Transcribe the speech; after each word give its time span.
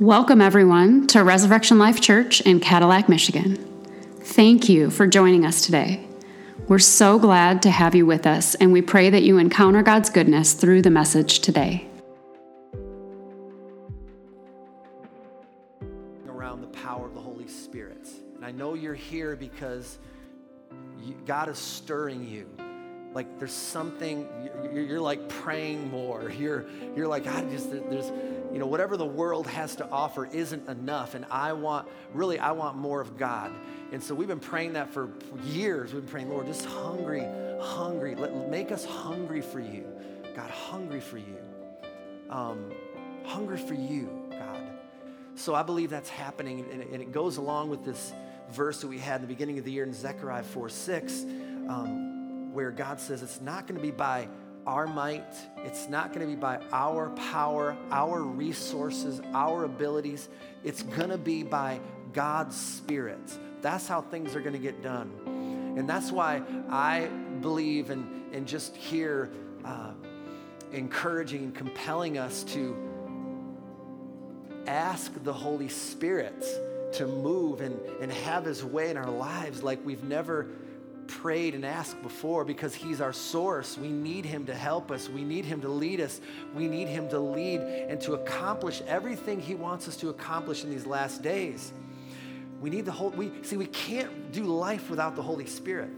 Welcome, 0.00 0.40
everyone, 0.40 1.06
to 1.08 1.22
Resurrection 1.22 1.78
Life 1.78 2.00
Church 2.00 2.40
in 2.40 2.58
Cadillac, 2.58 3.08
Michigan. 3.08 3.54
Thank 4.22 4.68
you 4.68 4.90
for 4.90 5.06
joining 5.06 5.46
us 5.46 5.64
today. 5.64 6.04
We're 6.66 6.80
so 6.80 7.16
glad 7.16 7.62
to 7.62 7.70
have 7.70 7.94
you 7.94 8.04
with 8.04 8.26
us, 8.26 8.56
and 8.56 8.72
we 8.72 8.82
pray 8.82 9.08
that 9.10 9.22
you 9.22 9.38
encounter 9.38 9.84
God's 9.84 10.10
goodness 10.10 10.54
through 10.54 10.82
the 10.82 10.90
message 10.90 11.38
today. 11.38 11.86
Around 16.26 16.62
the 16.62 16.72
power 16.72 17.06
of 17.06 17.14
the 17.14 17.20
Holy 17.20 17.46
Spirit. 17.46 18.08
And 18.34 18.44
I 18.44 18.50
know 18.50 18.74
you're 18.74 18.94
here 18.94 19.36
because 19.36 20.00
God 21.24 21.48
is 21.48 21.58
stirring 21.58 22.26
you 22.28 22.48
like 23.14 23.38
there's 23.38 23.52
something 23.52 24.28
you're, 24.72 25.00
like 25.00 25.28
praying 25.28 25.88
more. 25.90 26.30
You're 26.38 26.66
you're 26.96 27.06
like 27.06 27.26
i 27.26 27.42
just 27.44 27.70
there's 27.70 28.10
you 28.52 28.58
know 28.58 28.66
whatever 28.66 28.96
the 28.96 29.06
world 29.06 29.46
has 29.46 29.76
to 29.76 29.88
offer 29.88 30.26
isn't 30.26 30.68
enough 30.68 31.14
and 31.14 31.24
i 31.30 31.52
want 31.52 31.88
really 32.12 32.38
i 32.38 32.50
want 32.50 32.76
more 32.76 33.00
of 33.00 33.16
god. 33.16 33.52
And 33.92 34.02
so 34.02 34.14
we've 34.14 34.28
been 34.28 34.40
praying 34.40 34.72
that 34.72 34.92
for 34.92 35.10
years. 35.44 35.92
We've 35.94 36.02
been 36.02 36.10
praying 36.10 36.28
lord 36.28 36.46
just 36.46 36.64
hungry 36.66 37.24
hungry. 37.60 38.14
Let, 38.14 38.50
make 38.50 38.72
us 38.72 38.84
hungry 38.84 39.40
for 39.40 39.60
you. 39.60 39.86
God 40.34 40.50
hungry 40.50 41.00
for 41.00 41.18
you. 41.18 41.38
Um, 42.28 42.72
hungry 43.24 43.58
for 43.58 43.74
you 43.74 44.08
god. 44.30 44.62
So 45.36 45.54
i 45.54 45.62
believe 45.62 45.90
that's 45.90 46.10
happening 46.10 46.66
and 46.70 46.82
it, 46.82 46.88
and 46.90 47.00
it 47.00 47.12
goes 47.12 47.36
along 47.36 47.70
with 47.70 47.84
this 47.84 48.12
verse 48.50 48.80
that 48.80 48.88
we 48.88 48.98
had 48.98 49.16
in 49.16 49.22
the 49.22 49.28
beginning 49.28 49.58
of 49.58 49.64
the 49.64 49.72
year 49.72 49.84
in 49.84 49.94
zechariah 49.94 50.42
4 50.42 50.68
6 50.68 51.24
um, 51.68 52.13
where 52.54 52.70
God 52.70 53.00
says 53.00 53.22
it's 53.22 53.40
not 53.40 53.66
going 53.66 53.76
to 53.76 53.82
be 53.82 53.90
by 53.90 54.28
our 54.66 54.86
might, 54.86 55.34
it's 55.58 55.88
not 55.88 56.14
going 56.14 56.26
to 56.26 56.32
be 56.32 56.40
by 56.40 56.58
our 56.72 57.10
power, 57.10 57.76
our 57.90 58.22
resources, 58.22 59.20
our 59.34 59.64
abilities. 59.64 60.28
It's 60.62 60.82
going 60.82 61.10
to 61.10 61.18
be 61.18 61.42
by 61.42 61.80
God's 62.14 62.56
Spirit. 62.56 63.20
That's 63.60 63.86
how 63.86 64.00
things 64.00 64.34
are 64.34 64.40
going 64.40 64.54
to 64.54 64.58
get 64.58 64.82
done. 64.82 65.10
And 65.76 65.88
that's 65.88 66.10
why 66.10 66.42
I 66.70 67.08
believe 67.40 67.90
and, 67.90 68.32
and 68.32 68.46
just 68.46 68.74
hear 68.76 69.30
uh, 69.64 69.90
encouraging 70.72 71.42
and 71.44 71.54
compelling 71.54 72.16
us 72.16 72.44
to 72.44 72.76
ask 74.66 75.12
the 75.24 75.32
Holy 75.32 75.68
Spirit 75.68 76.42
to 76.94 77.06
move 77.06 77.60
and, 77.60 77.78
and 78.00 78.10
have 78.10 78.44
his 78.44 78.64
way 78.64 78.90
in 78.90 78.96
our 78.96 79.10
lives 79.10 79.62
like 79.62 79.84
we've 79.84 80.04
never 80.04 80.48
prayed 81.06 81.54
and 81.54 81.64
asked 81.64 82.02
before 82.02 82.44
because 82.44 82.74
He's 82.74 83.00
our 83.00 83.12
source. 83.12 83.78
We 83.78 83.88
need 83.88 84.24
Him 84.24 84.46
to 84.46 84.54
help 84.54 84.90
us. 84.90 85.08
We 85.08 85.24
need 85.24 85.44
Him 85.44 85.60
to 85.62 85.68
lead 85.68 86.00
us. 86.00 86.20
We 86.54 86.68
need 86.68 86.88
Him 86.88 87.08
to 87.10 87.18
lead 87.18 87.60
and 87.60 88.00
to 88.02 88.14
accomplish 88.14 88.82
everything 88.86 89.40
He 89.40 89.54
wants 89.54 89.88
us 89.88 89.96
to 89.98 90.08
accomplish 90.10 90.64
in 90.64 90.70
these 90.70 90.86
last 90.86 91.22
days. 91.22 91.72
We 92.60 92.70
need 92.70 92.84
the 92.84 92.92
whole, 92.92 93.10
we 93.10 93.32
see, 93.42 93.56
we 93.56 93.66
can't 93.66 94.32
do 94.32 94.44
life 94.44 94.90
without 94.90 95.16
the 95.16 95.22
Holy 95.22 95.46
Spirit. 95.46 95.90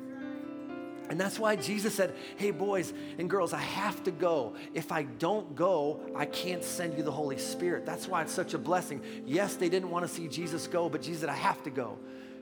And 1.08 1.20
that's 1.20 1.38
why 1.38 1.54
Jesus 1.54 1.94
said, 1.94 2.14
Hey, 2.36 2.50
boys 2.50 2.92
and 3.18 3.30
girls, 3.30 3.52
I 3.52 3.60
have 3.60 4.02
to 4.04 4.10
go. 4.10 4.54
If 4.74 4.90
I 4.90 5.04
don't 5.04 5.54
go, 5.54 6.00
I 6.16 6.26
can't 6.26 6.64
send 6.64 6.96
you 6.96 7.04
the 7.04 7.12
Holy 7.12 7.38
Spirit. 7.38 7.86
That's 7.86 8.08
why 8.08 8.22
it's 8.22 8.32
such 8.32 8.54
a 8.54 8.58
blessing. 8.58 9.00
Yes, 9.24 9.54
they 9.54 9.68
didn't 9.68 9.90
want 9.90 10.04
to 10.04 10.12
see 10.12 10.26
Jesus 10.26 10.66
go, 10.66 10.88
but 10.88 11.02
Jesus 11.02 11.20
said, 11.20 11.28
I 11.28 11.34
have 11.34 11.62
to 11.62 11.70
go 11.70 11.98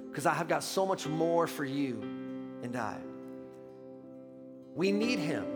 because 0.09 0.25
I 0.25 0.33
have 0.33 0.49
got 0.49 0.63
so 0.63 0.87
much 0.87 1.07
more 1.07 1.47
for 1.47 1.65
you 1.65 2.24
and 2.65 2.77
I. 2.77 2.97
We 4.75 4.91
need 4.91 5.21
him. 5.21 5.47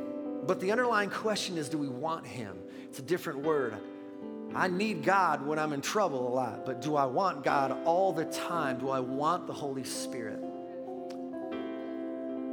But 0.46 0.60
the 0.60 0.70
underlying 0.70 1.10
question 1.10 1.58
is 1.58 1.68
do 1.68 1.78
we 1.78 1.88
want 1.88 2.26
him? 2.26 2.56
It's 2.84 3.00
a 3.00 3.02
different 3.02 3.40
word. 3.40 3.74
I 4.54 4.68
need 4.68 5.04
God 5.04 5.44
when 5.44 5.58
I'm 5.58 5.72
in 5.72 5.82
trouble 5.82 6.26
a 6.26 6.32
lot, 6.32 6.64
but 6.64 6.80
do 6.80 6.96
I 6.96 7.04
want 7.04 7.44
God 7.44 7.76
all 7.84 8.12
the 8.12 8.24
time? 8.26 8.78
Do 8.78 8.88
I 8.88 9.00
want 9.00 9.46
the 9.46 9.52
Holy 9.52 9.84
Spirit? 9.84 10.40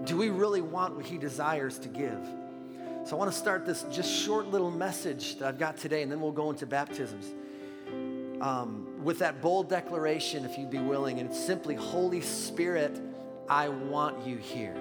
Do 0.05 0.17
we 0.17 0.29
really 0.29 0.61
want 0.61 0.95
what 0.95 1.05
he 1.05 1.17
desires 1.17 1.79
to 1.79 1.87
give? 1.87 2.19
So 3.05 3.15
I 3.15 3.19
want 3.19 3.31
to 3.31 3.37
start 3.37 3.65
this 3.65 3.83
just 3.91 4.11
short 4.11 4.47
little 4.47 4.71
message 4.71 5.37
that 5.37 5.47
I've 5.47 5.59
got 5.59 5.77
today, 5.77 6.01
and 6.01 6.11
then 6.11 6.19
we'll 6.19 6.31
go 6.31 6.49
into 6.49 6.65
baptisms. 6.65 7.33
Um, 8.41 9.03
with 9.03 9.19
that 9.19 9.41
bold 9.41 9.69
declaration, 9.69 10.43
if 10.43 10.57
you'd 10.57 10.69
be 10.69 10.79
willing, 10.79 11.19
and 11.19 11.29
it's 11.29 11.39
simply 11.39 11.75
Holy 11.75 12.21
Spirit 12.21 12.99
I 13.49 13.69
want 13.69 14.25
you 14.25 14.37
here. 14.37 14.75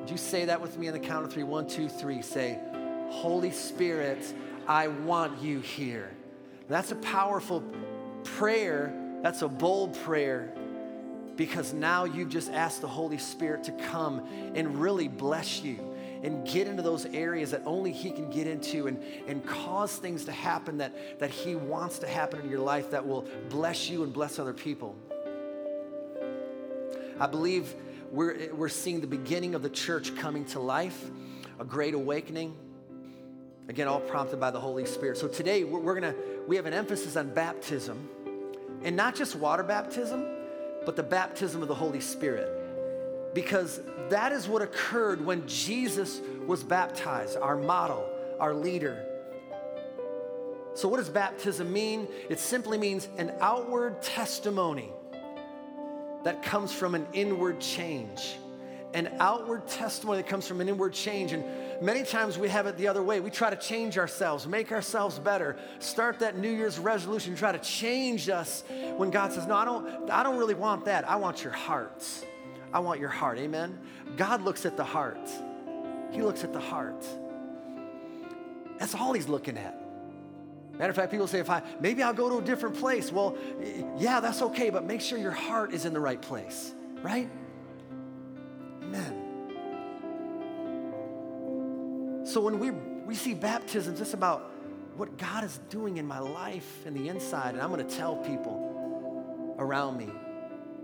Would 0.00 0.10
you 0.10 0.16
say 0.16 0.46
that 0.46 0.60
with 0.60 0.78
me 0.78 0.88
on 0.88 0.94
the 0.94 1.00
count 1.00 1.24
of 1.24 1.32
three? 1.32 1.42
One, 1.42 1.66
two, 1.66 1.88
three. 1.88 2.22
Say, 2.22 2.58
Holy 3.10 3.50
Spirit, 3.50 4.22
I 4.66 4.88
want 4.88 5.42
you 5.42 5.60
here. 5.60 6.10
That's 6.68 6.92
a 6.92 6.96
powerful 6.96 7.62
prayer. 8.24 8.94
That's 9.22 9.42
a 9.42 9.48
bold 9.48 9.98
prayer 10.02 10.52
because 11.36 11.72
now 11.72 12.04
you've 12.04 12.28
just 12.28 12.50
asked 12.50 12.80
the 12.80 12.88
Holy 12.88 13.18
Spirit 13.18 13.64
to 13.64 13.72
come 13.72 14.26
and 14.54 14.80
really 14.80 15.08
bless 15.08 15.62
you 15.62 15.90
and 16.22 16.46
get 16.46 16.66
into 16.66 16.82
those 16.82 17.06
areas 17.06 17.50
that 17.50 17.62
only 17.64 17.92
He 17.92 18.10
can 18.10 18.30
get 18.30 18.46
into 18.46 18.86
and, 18.86 19.02
and 19.26 19.44
cause 19.46 19.96
things 19.96 20.26
to 20.26 20.32
happen 20.32 20.78
that, 20.78 21.18
that 21.18 21.30
He 21.30 21.54
wants 21.54 21.98
to 22.00 22.06
happen 22.06 22.40
in 22.40 22.50
your 22.50 22.60
life 22.60 22.90
that 22.90 23.06
will 23.06 23.26
bless 23.48 23.88
you 23.88 24.02
and 24.02 24.12
bless 24.12 24.38
other 24.38 24.52
people. 24.52 24.94
I 27.20 27.26
believe 27.26 27.74
we're, 28.10 28.48
we're 28.54 28.70
seeing 28.70 29.02
the 29.02 29.06
beginning 29.06 29.54
of 29.54 29.62
the 29.62 29.68
church 29.68 30.16
coming 30.16 30.46
to 30.46 30.58
life, 30.58 31.10
a 31.58 31.64
great 31.66 31.92
awakening. 31.92 32.56
Again, 33.68 33.86
all 33.86 34.00
prompted 34.00 34.40
by 34.40 34.50
the 34.50 34.58
Holy 34.58 34.86
Spirit. 34.86 35.18
So 35.18 35.28
today 35.28 35.62
we're, 35.64 35.80
we're 35.80 35.94
gonna, 35.94 36.14
we 36.48 36.56
have 36.56 36.64
an 36.64 36.72
emphasis 36.72 37.16
on 37.16 37.34
baptism, 37.34 38.08
and 38.82 38.96
not 38.96 39.14
just 39.14 39.36
water 39.36 39.62
baptism, 39.62 40.24
but 40.86 40.96
the 40.96 41.02
baptism 41.02 41.60
of 41.60 41.68
the 41.68 41.74
Holy 41.74 42.00
Spirit. 42.00 42.56
Because 43.34 43.80
that 44.08 44.32
is 44.32 44.48
what 44.48 44.62
occurred 44.62 45.24
when 45.24 45.46
Jesus 45.46 46.22
was 46.46 46.64
baptized, 46.64 47.36
our 47.36 47.56
model, 47.56 48.08
our 48.40 48.54
leader. 48.54 49.04
So, 50.74 50.88
what 50.88 50.96
does 50.96 51.10
baptism 51.10 51.70
mean? 51.70 52.08
It 52.30 52.40
simply 52.40 52.78
means 52.78 53.08
an 53.18 53.32
outward 53.40 54.02
testimony 54.02 54.90
that 56.24 56.42
comes 56.42 56.72
from 56.72 56.94
an 56.94 57.06
inward 57.12 57.60
change, 57.60 58.36
an 58.94 59.14
outward 59.20 59.66
testimony 59.66 60.18
that 60.18 60.28
comes 60.28 60.46
from 60.46 60.60
an 60.60 60.68
inward 60.68 60.92
change. 60.92 61.32
And 61.32 61.44
many 61.82 62.04
times 62.04 62.38
we 62.38 62.48
have 62.48 62.66
it 62.66 62.76
the 62.76 62.88
other 62.88 63.02
way. 63.02 63.20
We 63.20 63.30
try 63.30 63.50
to 63.50 63.56
change 63.56 63.98
ourselves, 63.98 64.46
make 64.46 64.72
ourselves 64.72 65.18
better, 65.18 65.56
start 65.78 66.18
that 66.20 66.36
New 66.36 66.50
Year's 66.50 66.78
resolution, 66.78 67.34
try 67.36 67.52
to 67.52 67.58
change 67.58 68.28
us 68.28 68.64
when 68.96 69.10
God 69.10 69.32
says, 69.32 69.46
No, 69.46 69.54
I 69.54 69.64
don't, 69.64 70.10
I 70.10 70.22
don't 70.22 70.36
really 70.36 70.54
want 70.54 70.84
that. 70.86 71.08
I 71.08 71.16
want 71.16 71.42
your 71.42 71.52
heart. 71.52 72.04
I 72.72 72.80
want 72.80 73.00
your 73.00 73.08
heart. 73.08 73.38
Amen. 73.38 73.78
God 74.16 74.42
looks 74.42 74.64
at 74.66 74.76
the 74.76 74.84
heart. 74.84 75.28
He 76.12 76.22
looks 76.22 76.44
at 76.44 76.52
the 76.52 76.60
heart. 76.60 77.04
That's 78.78 78.94
all 78.94 79.12
he's 79.12 79.28
looking 79.28 79.58
at. 79.58 79.76
Matter 80.80 80.90
of 80.92 80.96
fact, 80.96 81.10
people 81.12 81.26
say, 81.26 81.40
if 81.40 81.50
I 81.50 81.62
maybe 81.78 82.02
I'll 82.02 82.14
go 82.14 82.30
to 82.30 82.38
a 82.38 82.42
different 82.42 82.74
place. 82.74 83.12
Well, 83.12 83.36
yeah, 83.98 84.18
that's 84.20 84.40
okay, 84.40 84.70
but 84.70 84.82
make 84.86 85.02
sure 85.02 85.18
your 85.18 85.30
heart 85.30 85.74
is 85.74 85.84
in 85.84 85.92
the 85.92 86.00
right 86.00 86.22
place, 86.22 86.72
right? 87.02 87.28
Amen. 88.82 89.26
So 92.24 92.40
when 92.40 92.58
we 92.58 92.70
we 92.70 93.14
see 93.14 93.34
baptisms, 93.34 94.00
it's 94.00 94.14
about 94.14 94.52
what 94.96 95.18
God 95.18 95.44
is 95.44 95.60
doing 95.68 95.98
in 95.98 96.06
my 96.06 96.18
life 96.18 96.86
and 96.86 96.96
the 96.96 97.10
inside, 97.10 97.52
and 97.52 97.60
I'm 97.62 97.70
going 97.70 97.86
to 97.86 97.96
tell 97.96 98.16
people 98.16 99.56
around 99.58 99.98
me 99.98 100.08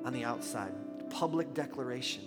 on 0.05 0.13
the 0.13 0.25
outside. 0.25 0.75
Public 1.09 1.55
declaration. 1.55 2.23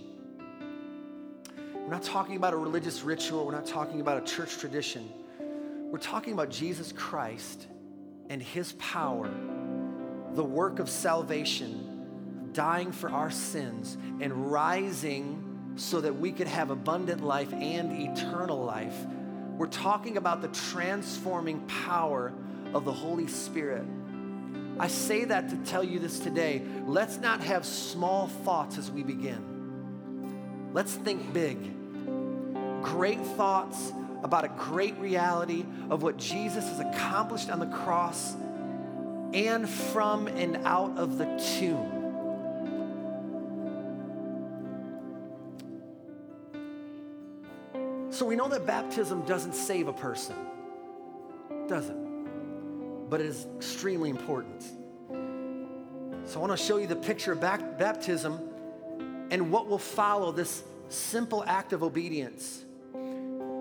We're 1.75 1.91
not 1.91 2.01
talking 2.01 2.36
about 2.36 2.53
a 2.53 2.57
religious 2.57 3.03
ritual. 3.03 3.46
We're 3.46 3.51
not 3.51 3.68
talking 3.68 4.01
about 4.01 4.18
a 4.24 4.25
church 4.25 4.57
tradition. 4.57 5.07
We're 5.89 5.97
talking 5.97 6.33
about 6.33 6.51
Jesus 6.51 6.91
Christ 6.91 7.65
and 8.30 8.44
his 8.44 8.74
power, 8.74 9.27
the 10.36 10.44
work 10.44 10.77
of 10.77 10.88
salvation, 10.88 12.51
dying 12.53 12.91
for 12.91 13.09
our 13.09 13.31
sins, 13.31 13.97
and 14.21 14.51
rising 14.51 15.74
so 15.77 16.00
that 16.01 16.13
we 16.13 16.31
could 16.31 16.47
have 16.47 16.69
abundant 16.69 17.24
life 17.24 17.51
and 17.53 17.91
eternal 17.91 18.63
life. 18.63 18.95
We're 19.57 19.65
talking 19.65 20.18
about 20.18 20.44
the 20.44 20.50
transforming 20.50 21.62
power 21.62 22.33
of 22.75 22.85
the 22.85 22.94
Holy 22.94 23.25
Spirit. 23.25 23.85
I 24.80 24.88
say 24.88 25.25
that 25.25 25.50
to 25.50 25.57
tell 25.57 25.83
you 25.83 25.97
this 25.97 26.19
today. 26.19 26.62
Let's 26.85 27.18
not 27.18 27.42
have 27.42 27.65
small 27.65 28.27
thoughts 28.27 28.77
as 28.77 28.92
we 28.92 29.01
begin. 29.01 30.69
Let's 30.71 30.94
think 30.94 31.33
big. 31.33 31.57
Great 32.83 33.19
thoughts 33.19 33.92
about 34.24 34.44
a 34.44 34.50
great 34.50 34.98
reality 34.98 35.66
of 35.89 36.04
what 36.04 36.18
Jesus 36.18 36.68
has 36.68 36.80
accomplished 36.80 37.50
on 37.50 37.60
the 37.60 37.68
cross 37.68 38.36
and 39.33 39.69
from 39.69 40.27
and 40.27 40.57
out 40.66 40.98
of 40.98 41.18
the 41.18 41.25
tomb. 41.57 41.95
So 48.12 48.25
we 48.25 48.36
know 48.36 48.50
that 48.50 48.66
baptism 48.66 49.21
doesn't 49.25 49.54
save 49.54 49.88
a 49.88 49.94
person. 49.94 50.36
Doesn't. 51.68 53.10
but 53.10 53.21
it 53.21 53.27
is 53.27 53.48
extremely 53.56 54.10
important. 54.10 54.63
So 56.25 56.36
I 56.36 56.38
want 56.38 56.51
to 56.51 56.57
show 56.57 56.77
you 56.77 56.88
the 56.88 56.95
picture 56.95 57.31
of 57.31 57.39
baptism 57.39 58.39
and 59.31 59.51
what 59.51 59.68
will 59.68 59.80
follow 59.80 60.31
this 60.31 60.63
simple 60.89 61.44
act 61.45 61.74
of 61.74 61.81
obedience. 61.83 62.63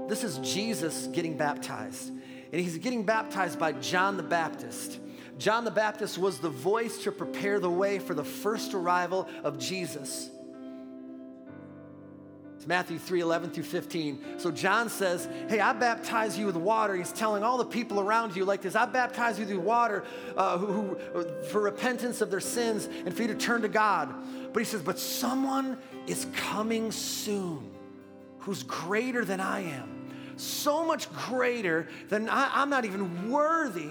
This 0.09 0.25
is 0.25 0.39
Jesus 0.39 1.07
getting 1.09 1.37
baptized, 1.37 2.09
and 2.09 2.61
he's 2.61 2.79
getting 2.79 3.05
baptized 3.05 3.59
by 3.59 3.73
John 3.73 4.17
the 4.17 4.23
Baptist. 4.23 4.99
John 5.39 5.65
the 5.65 5.71
Baptist 5.71 6.17
was 6.17 6.39
the 6.39 6.49
voice 6.49 7.05
to 7.05 7.13
prepare 7.13 7.61
the 7.61 7.71
way 7.71 7.99
for 7.99 8.15
the 8.15 8.25
first 8.25 8.75
arrival 8.75 9.29
of 9.45 9.59
Jesus. 9.59 10.31
It's 12.57 12.67
Matthew 12.67 12.99
3 12.99 13.21
11 13.21 13.51
through 13.51 13.65
15. 13.65 14.39
So 14.39 14.51
John 14.51 14.89
says, 14.89 15.29
Hey, 15.49 15.61
I 15.61 15.75
baptize 15.75 16.37
you 16.37 16.47
with 16.47 16.57
water. 16.57 16.97
He's 16.97 17.13
telling 17.13 17.45
all 17.45 17.57
the 17.59 17.65
people 17.65 18.01
around 18.01 18.35
you 18.35 18.45
like 18.45 18.63
this 18.63 18.75
I 18.75 18.87
baptize 18.87 19.39
you 19.39 19.47
with 19.47 19.65
water 19.65 20.05
uh, 20.37 20.59
who, 20.59 20.97
who, 21.13 21.43
for 21.51 21.61
repentance 21.61 22.21
of 22.21 22.31
their 22.31 22.41
sins 22.41 22.89
and 23.05 23.15
for 23.15 23.23
you 23.23 23.29
to 23.29 23.37
turn 23.37 23.63
to 23.63 23.69
God. 23.69 24.13
But 24.53 24.59
he 24.59 24.65
says, 24.65 24.83
But 24.83 24.99
someone 24.99 25.79
is 26.09 26.27
coming 26.35 26.91
soon 26.91 27.71
who's 28.39 28.65
greater 28.65 29.25
than 29.25 29.39
I 29.39 29.61
am. 29.61 29.98
So 30.39 30.87
much 30.87 31.13
greater 31.13 31.89
than 32.09 32.29
I, 32.29 32.49
I'm 32.55 32.71
not 32.71 32.85
even 32.85 33.29
worthy 33.31 33.91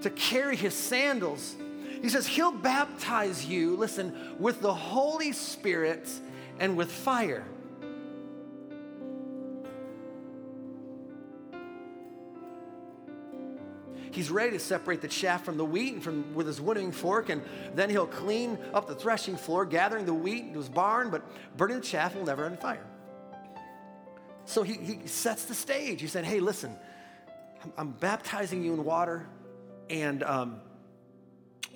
to 0.00 0.10
carry 0.10 0.56
his 0.56 0.74
sandals. 0.74 1.54
He 2.00 2.08
says, 2.08 2.26
He'll 2.26 2.52
baptize 2.52 3.44
you, 3.44 3.76
listen, 3.76 4.36
with 4.38 4.62
the 4.62 4.72
Holy 4.72 5.32
Spirit 5.32 6.08
and 6.58 6.74
with 6.74 6.90
fire. 6.90 7.44
He's 14.10 14.30
ready 14.30 14.52
to 14.52 14.58
separate 14.58 15.02
the 15.02 15.08
chaff 15.08 15.44
from 15.44 15.58
the 15.58 15.64
wheat 15.66 15.92
and 15.92 16.02
from 16.02 16.34
with 16.34 16.46
his 16.46 16.58
winnowing 16.58 16.92
fork, 16.92 17.28
and 17.28 17.42
then 17.74 17.90
he'll 17.90 18.06
clean 18.06 18.56
up 18.72 18.88
the 18.88 18.94
threshing 18.94 19.36
floor, 19.36 19.66
gathering 19.66 20.06
the 20.06 20.14
wheat 20.14 20.44
into 20.44 20.58
his 20.58 20.70
barn, 20.70 21.10
but 21.10 21.22
burning 21.58 21.80
the 21.80 21.84
chaff 21.84 22.14
will 22.14 22.24
never 22.24 22.46
end 22.46 22.58
fire. 22.58 22.86
So 24.56 24.62
he, 24.62 24.72
he 24.72 25.06
sets 25.06 25.44
the 25.44 25.54
stage. 25.54 26.00
He 26.00 26.06
said, 26.06 26.24
Hey, 26.24 26.40
listen, 26.40 26.74
I'm, 27.62 27.72
I'm 27.76 27.90
baptizing 27.90 28.64
you 28.64 28.72
in 28.72 28.84
water, 28.84 29.26
and 29.90 30.22
um, 30.22 30.60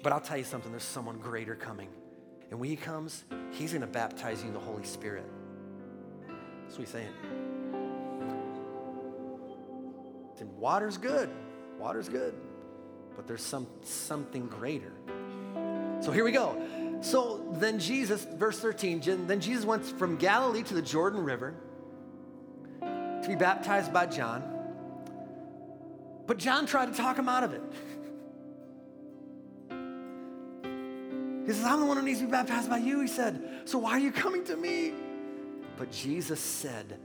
but 0.02 0.14
I'll 0.14 0.20
tell 0.22 0.38
you 0.38 0.44
something, 0.44 0.70
there's 0.70 0.82
someone 0.82 1.18
greater 1.18 1.54
coming. 1.54 1.90
And 2.50 2.58
when 2.58 2.70
he 2.70 2.76
comes, 2.76 3.24
he's 3.50 3.72
going 3.72 3.82
to 3.82 3.86
baptize 3.86 4.40
you 4.40 4.48
in 4.48 4.54
the 4.54 4.60
Holy 4.60 4.84
Spirit. 4.84 5.26
That's 6.26 6.78
what 6.78 6.78
he's 6.78 6.88
saying. 6.88 7.10
And 10.38 10.50
water's 10.56 10.96
good. 10.96 11.28
Water's 11.78 12.08
good. 12.08 12.32
But 13.14 13.26
there's 13.26 13.44
some 13.44 13.66
something 13.82 14.46
greater. 14.46 14.92
So 16.00 16.12
here 16.12 16.24
we 16.24 16.32
go. 16.32 16.56
So 17.02 17.46
then 17.58 17.78
Jesus, 17.78 18.24
verse 18.24 18.58
13, 18.58 19.26
then 19.26 19.38
Jesus 19.38 19.66
went 19.66 19.84
from 19.84 20.16
Galilee 20.16 20.62
to 20.62 20.72
the 20.72 20.80
Jordan 20.80 21.22
River 21.22 21.54
to 23.22 23.28
be 23.28 23.36
baptized 23.36 23.92
by 23.92 24.06
John. 24.06 24.42
But 26.26 26.38
John 26.38 26.66
tried 26.66 26.86
to 26.86 26.92
talk 26.92 27.18
him 27.18 27.28
out 27.28 27.44
of 27.44 27.52
it. 27.52 27.62
He 31.46 31.52
says, 31.52 31.64
I'm 31.64 31.80
the 31.80 31.86
one 31.86 31.96
who 31.96 32.04
needs 32.04 32.20
to 32.20 32.26
be 32.26 32.30
baptized 32.30 32.70
by 32.70 32.78
you. 32.78 33.00
He 33.00 33.08
said, 33.08 33.62
So 33.64 33.78
why 33.78 33.92
are 33.92 33.98
you 33.98 34.12
coming 34.12 34.44
to 34.44 34.56
me? 34.56 34.92
But 35.76 35.90
Jesus 35.90 36.38
said, 36.38 36.98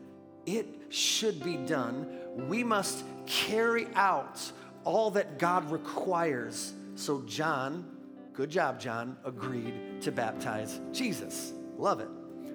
It 0.45 0.67
should 0.89 1.44
be 1.44 1.57
done. 1.57 2.07
We 2.47 2.63
must 2.63 3.03
carry 3.25 3.88
out 3.95 4.39
all 4.83 5.09
that 5.12 5.39
God 5.39 5.71
requires. 5.71 6.73
So 6.94 7.23
John, 7.25 7.89
good 8.33 8.51
job, 8.51 8.79
John, 8.79 9.17
agreed 9.25 10.01
to 10.01 10.12
baptize 10.12 10.79
Jesus. 10.91 11.53
Love 11.77 12.00
it. 12.00 12.09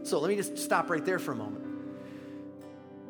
So 0.05 0.21
let 0.21 0.29
me 0.29 0.37
just 0.37 0.59
stop 0.59 0.91
right 0.91 1.05
there 1.05 1.19
for 1.19 1.33
a 1.33 1.37
moment. 1.37 1.70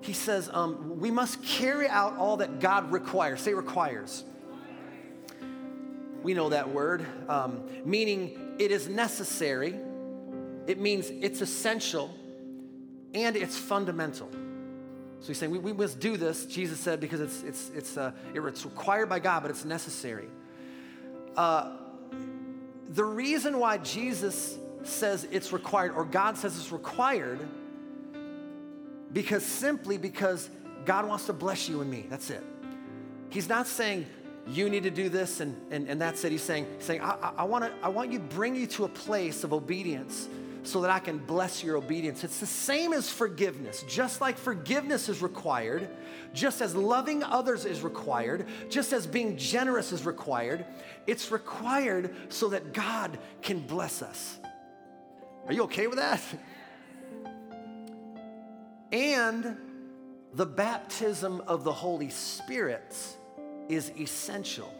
He 0.02 0.12
says, 0.12 0.49
um, 0.52 0.99
we 0.99 1.11
must 1.11 1.43
carry 1.43 1.88
out 1.88 2.17
all 2.17 2.38
that 2.38 2.61
God 2.61 2.91
requires. 2.91 3.41
Say 3.41 3.55
requires. 3.55 4.25
We 6.23 6.35
know 6.35 6.50
that 6.50 6.70
word, 6.70 7.05
um, 7.29 7.62
meaning 7.85 8.55
it 8.58 8.70
is 8.70 8.88
necessary, 8.88 9.75
it 10.67 10.79
means 10.79 11.08
it's 11.08 11.41
essential, 11.41 12.14
and 13.14 13.37
it's 13.37 13.56
fundamental. 13.56 14.29
So 15.20 15.26
he's 15.26 15.38
saying 15.38 15.52
we, 15.52 15.58
we 15.58 15.73
must 15.73 15.97
do 15.97 16.17
this, 16.17 16.47
Jesus 16.47 16.79
said, 16.79 17.00
because 17.00 17.20
it's, 17.20 17.43
it's, 17.43 17.70
it's, 17.75 17.97
uh, 17.97 18.12
it's 18.35 18.64
required 18.64 19.08
by 19.08 19.19
God, 19.19 19.43
but 19.43 19.50
it's 19.50 19.64
necessary. 19.64 20.29
Uh, 21.37 21.76
the 22.91 23.05
reason 23.05 23.58
why 23.58 23.79
Jesus 23.79 24.58
says 24.82 25.26
it's 25.31 25.52
required, 25.52 25.93
or 25.93 26.05
God 26.05 26.37
says 26.37 26.56
it's 26.58 26.73
required, 26.73 27.41
because 29.12 29.45
simply 29.45 29.99
because 29.99 30.51
God 30.85 31.07
wants 31.07 31.27
to 31.27 31.33
bless 31.33 31.69
you 31.69 31.81
and 31.81 31.91
me. 31.91 32.07
That's 32.09 32.31
it. 32.31 32.45
He's 33.29 33.49
not 33.49 33.67
saying 33.67 34.07
you 34.47 34.69
need 34.69 34.83
to 34.85 34.91
do 34.91 35.09
this, 35.09 35.41
and, 35.41 35.57
and, 35.71 35.89
and 35.89 36.01
that's 36.01 36.25
it. 36.25 36.33
He's 36.33 36.43
saying, 36.43 36.67
saying 36.79 37.01
I, 37.01 37.33
I, 37.39 37.45
wanna, 37.45 37.73
I 37.83 37.89
want 37.89 38.12
you 38.12 38.19
to 38.19 38.25
bring 38.25 38.57
you 38.57 38.67
to 38.69 38.85
a 38.85 38.89
place 38.89 39.45
of 39.45 39.53
obedience 39.53 40.29
so 40.62 40.81
that 40.83 40.91
I 40.91 40.99
can 40.99 41.19
bless 41.19 41.65
your 41.65 41.77
obedience. 41.77 42.25
It's 42.25 42.41
the 42.41 42.47
same 42.47 42.93
as 42.93 43.09
forgiveness. 43.09 43.83
Just 43.89 44.21
like 44.21 44.37
forgiveness 44.37 45.09
is 45.09 45.23
required, 45.23 45.89
just 46.35 46.61
as 46.61 46.75
loving 46.75 47.23
others 47.23 47.65
is 47.65 47.83
required, 47.83 48.47
just 48.69 48.93
as 48.93 49.07
being 49.07 49.37
generous 49.37 49.93
is 49.93 50.05
required, 50.05 50.65
it's 51.07 51.31
required 51.31 52.15
so 52.29 52.49
that 52.49 52.73
God 52.73 53.19
can 53.43 53.61
bless 53.61 54.03
us. 54.03 54.39
Are 55.47 55.53
you 55.53 55.62
okay 55.65 55.87
with 55.87 55.99
that? 55.99 56.21
And 58.93 59.57
the 60.35 60.47
baptism 60.47 61.43
of 61.47 61.65
the 61.65 61.73
Holy 61.73 62.11
Spirit 62.11 62.97
is 63.69 63.91
essential 63.99 64.73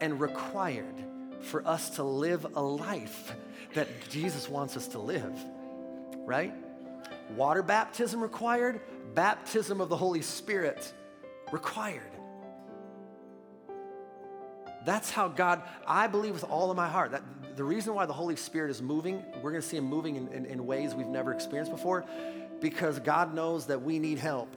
and 0.00 0.20
required 0.20 0.94
for 1.40 1.66
us 1.66 1.90
to 1.90 2.02
live 2.02 2.46
a 2.54 2.62
life 2.62 3.34
that 3.74 3.88
Jesus 4.08 4.48
wants 4.48 4.76
us 4.76 4.88
to 4.88 4.98
live, 4.98 5.32
right? 6.18 6.54
Water 7.36 7.62
baptism 7.62 8.20
required, 8.20 8.80
baptism 9.14 9.80
of 9.80 9.88
the 9.88 9.96
Holy 9.96 10.22
Spirit 10.22 10.92
required. 11.52 12.02
That's 14.84 15.10
how 15.10 15.28
God, 15.28 15.62
I 15.86 16.06
believe 16.06 16.34
with 16.34 16.44
all 16.44 16.70
of 16.70 16.76
my 16.76 16.88
heart, 16.88 17.12
that 17.12 17.22
the 17.56 17.64
reason 17.64 17.94
why 17.94 18.06
the 18.06 18.12
Holy 18.12 18.36
Spirit 18.36 18.70
is 18.70 18.82
moving, 18.82 19.24
we're 19.42 19.50
gonna 19.50 19.62
see 19.62 19.76
Him 19.76 19.84
moving 19.84 20.16
in, 20.16 20.28
in, 20.28 20.46
in 20.46 20.66
ways 20.66 20.94
we've 20.94 21.06
never 21.06 21.32
experienced 21.32 21.72
before, 21.72 22.04
because 22.64 22.98
God 22.98 23.34
knows 23.34 23.66
that 23.66 23.82
we 23.82 23.98
need 23.98 24.18
help 24.18 24.48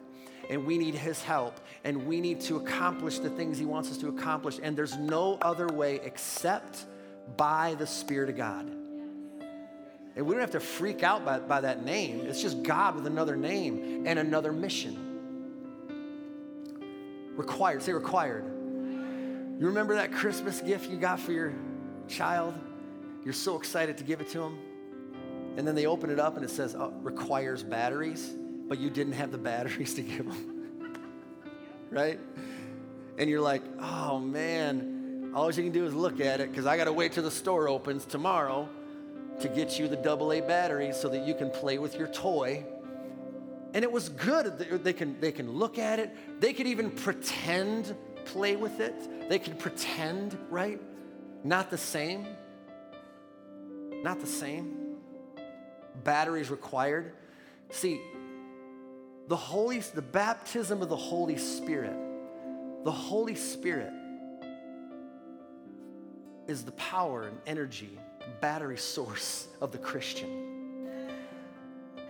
and 0.50 0.66
we 0.66 0.78
need 0.78 0.96
His 0.96 1.22
help, 1.22 1.60
and 1.84 2.08
we 2.08 2.22
need 2.22 2.40
to 2.40 2.56
accomplish 2.56 3.20
the 3.20 3.30
things 3.30 3.58
He 3.58 3.66
wants 3.66 3.92
us 3.92 3.98
to 3.98 4.08
accomplish. 4.08 4.62
And 4.64 4.78
there's 4.78 4.96
no 4.96 5.38
other 5.42 5.68
way 5.68 6.00
except 6.06 6.86
by 7.36 7.76
the 7.78 7.86
Spirit 7.86 8.30
of 8.30 8.38
God. 8.38 8.66
And 10.16 10.26
we 10.26 10.32
don't 10.32 10.40
have 10.40 10.52
to 10.52 10.62
freak 10.62 11.04
out 11.04 11.26
by, 11.26 11.40
by 11.40 11.60
that 11.60 11.84
name. 11.84 12.22
It's 12.22 12.42
just 12.42 12.64
God 12.64 12.96
with 12.96 13.08
another 13.08 13.36
name 13.36 14.06
and 14.08 14.18
another 14.18 14.54
mission. 14.54 14.96
Required, 17.36 17.84
say 17.84 17.92
required. 17.92 18.46
You 18.46 19.66
remember 19.68 19.96
that 19.96 20.14
Christmas 20.14 20.62
gift 20.62 20.90
you 20.90 20.96
got 20.96 21.20
for 21.20 21.34
your 21.34 21.54
child? 22.08 22.54
You're 23.26 23.34
so 23.34 23.58
excited 23.58 23.98
to 23.98 24.06
give 24.06 24.22
it 24.22 24.30
to 24.30 24.40
them. 24.40 24.58
And 25.58 25.68
then 25.68 25.76
they 25.76 25.86
open 25.86 26.10
it 26.10 26.20
up 26.20 26.36
and 26.36 26.46
it 26.46 26.50
says, 26.50 26.76
oh, 26.76 26.94
requires 27.02 27.64
batteries 27.64 28.36
but 28.68 28.80
you 28.80 28.90
didn't 28.90 29.14
have 29.14 29.32
the 29.32 29.38
batteries 29.38 29.94
to 29.96 30.02
give 30.02 30.26
them. 30.28 30.72
right? 31.90 32.20
And 33.18 33.30
you're 33.30 33.42
like, 33.42 33.62
oh 33.80 34.20
man, 34.20 35.32
all 35.34 35.52
you 35.52 35.64
can 35.64 35.72
do 35.72 35.86
is 35.86 35.94
look 35.94 36.20
at 36.20 36.42
it 36.42 36.52
because 36.52 36.66
I 36.66 36.78
got 36.78 36.86
to 36.86 36.94
wait 36.94 37.14
till 37.14 37.24
the 37.24 37.32
store 37.32 37.68
opens 37.68 38.06
tomorrow 38.06 38.70
to 39.40 39.48
get 39.48 39.80
you 39.80 39.88
the 39.88 39.98
AA 39.98 40.42
batteries 40.46 40.98
so 40.98 41.10
that 41.10 41.26
you 41.26 41.34
can 41.34 41.50
play 41.50 41.78
with 41.78 41.96
your 41.96 42.08
toy. 42.08 42.66
And 43.74 43.84
it 43.84 43.92
was 43.92 44.10
good. 44.10 44.58
They 44.84 44.94
can, 44.94 45.20
they 45.20 45.32
can 45.32 45.52
look 45.52 45.78
at 45.78 46.00
it. 46.00 46.42
They 46.42 46.54
could 46.54 46.68
even 46.68 46.90
pretend 46.90 47.96
play 48.26 48.56
with 48.56 48.80
it. 48.80 49.30
They 49.30 49.40
could 49.40 49.60
pretend, 49.60 50.38
right? 50.50 50.82
Not 51.44 51.70
the 51.70 51.78
same. 51.78 52.26
Not 54.04 54.20
the 54.20 54.28
same. 54.28 54.87
Batteries 56.04 56.50
required. 56.50 57.14
See, 57.70 58.02
the 59.28 59.36
Holy, 59.36 59.80
the 59.80 60.02
baptism 60.02 60.82
of 60.82 60.90
the 60.90 60.96
Holy 60.96 61.38
Spirit. 61.38 61.96
The 62.84 62.92
Holy 62.92 63.36
Spirit 63.36 63.92
is 66.48 66.64
the 66.64 66.72
power 66.74 67.24
and 67.24 67.38
energy, 67.46 68.00
battery 68.40 68.78
source 68.78 69.48
of 69.60 69.72
the 69.72 69.78
Christian. 69.78 71.10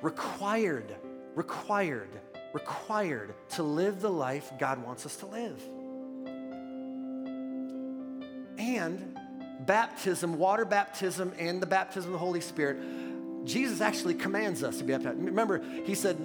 Required, 0.01 0.95
required, 1.33 2.09
required 2.53 3.33
to 3.49 3.63
live 3.63 4.01
the 4.01 4.11
life 4.11 4.51
God 4.59 4.83
wants 4.83 5.05
us 5.05 5.15
to 5.17 5.25
live. 5.25 5.59
And 8.59 9.17
baptism, 9.65 10.37
water 10.37 10.65
baptism, 10.65 11.33
and 11.39 11.59
the 11.61 11.65
baptism 11.65 12.09
of 12.09 12.13
the 12.13 12.19
Holy 12.19 12.41
Spirit, 12.41 12.77
Jesus 13.47 13.81
actually 13.81 14.13
commands 14.13 14.63
us 14.63 14.77
to 14.77 14.83
be 14.83 14.93
baptized. 14.93 15.17
Remember, 15.19 15.63
he 15.85 15.95
said, 15.95 16.17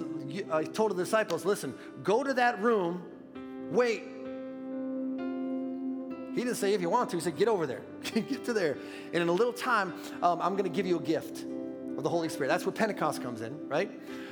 I 0.51 0.63
told 0.63 0.91
the 0.91 1.03
disciples, 1.03 1.45
listen, 1.45 1.73
go 2.03 2.23
to 2.23 2.33
that 2.35 2.61
room, 2.61 3.01
wait. 3.71 4.03
He 6.35 6.43
didn't 6.43 6.55
say 6.55 6.73
if 6.73 6.81
you 6.81 6.89
want 6.89 7.09
to, 7.11 7.17
he 7.17 7.21
said, 7.21 7.37
get 7.37 7.47
over 7.47 7.65
there, 7.65 7.81
get 8.03 8.43
to 8.45 8.53
there. 8.53 8.77
And 9.13 9.21
in 9.21 9.29
a 9.29 9.31
little 9.31 9.53
time, 9.53 9.93
um, 10.21 10.41
I'm 10.41 10.53
going 10.53 10.65
to 10.65 10.75
give 10.75 10.85
you 10.85 10.97
a 10.97 11.01
gift 11.01 11.45
of 11.97 12.03
the 12.03 12.09
Holy 12.09 12.27
Spirit. 12.29 12.49
That's 12.49 12.65
where 12.65 12.73
Pentecost 12.73 13.21
comes 13.23 13.41
in, 13.41 13.69
right? 13.69 13.89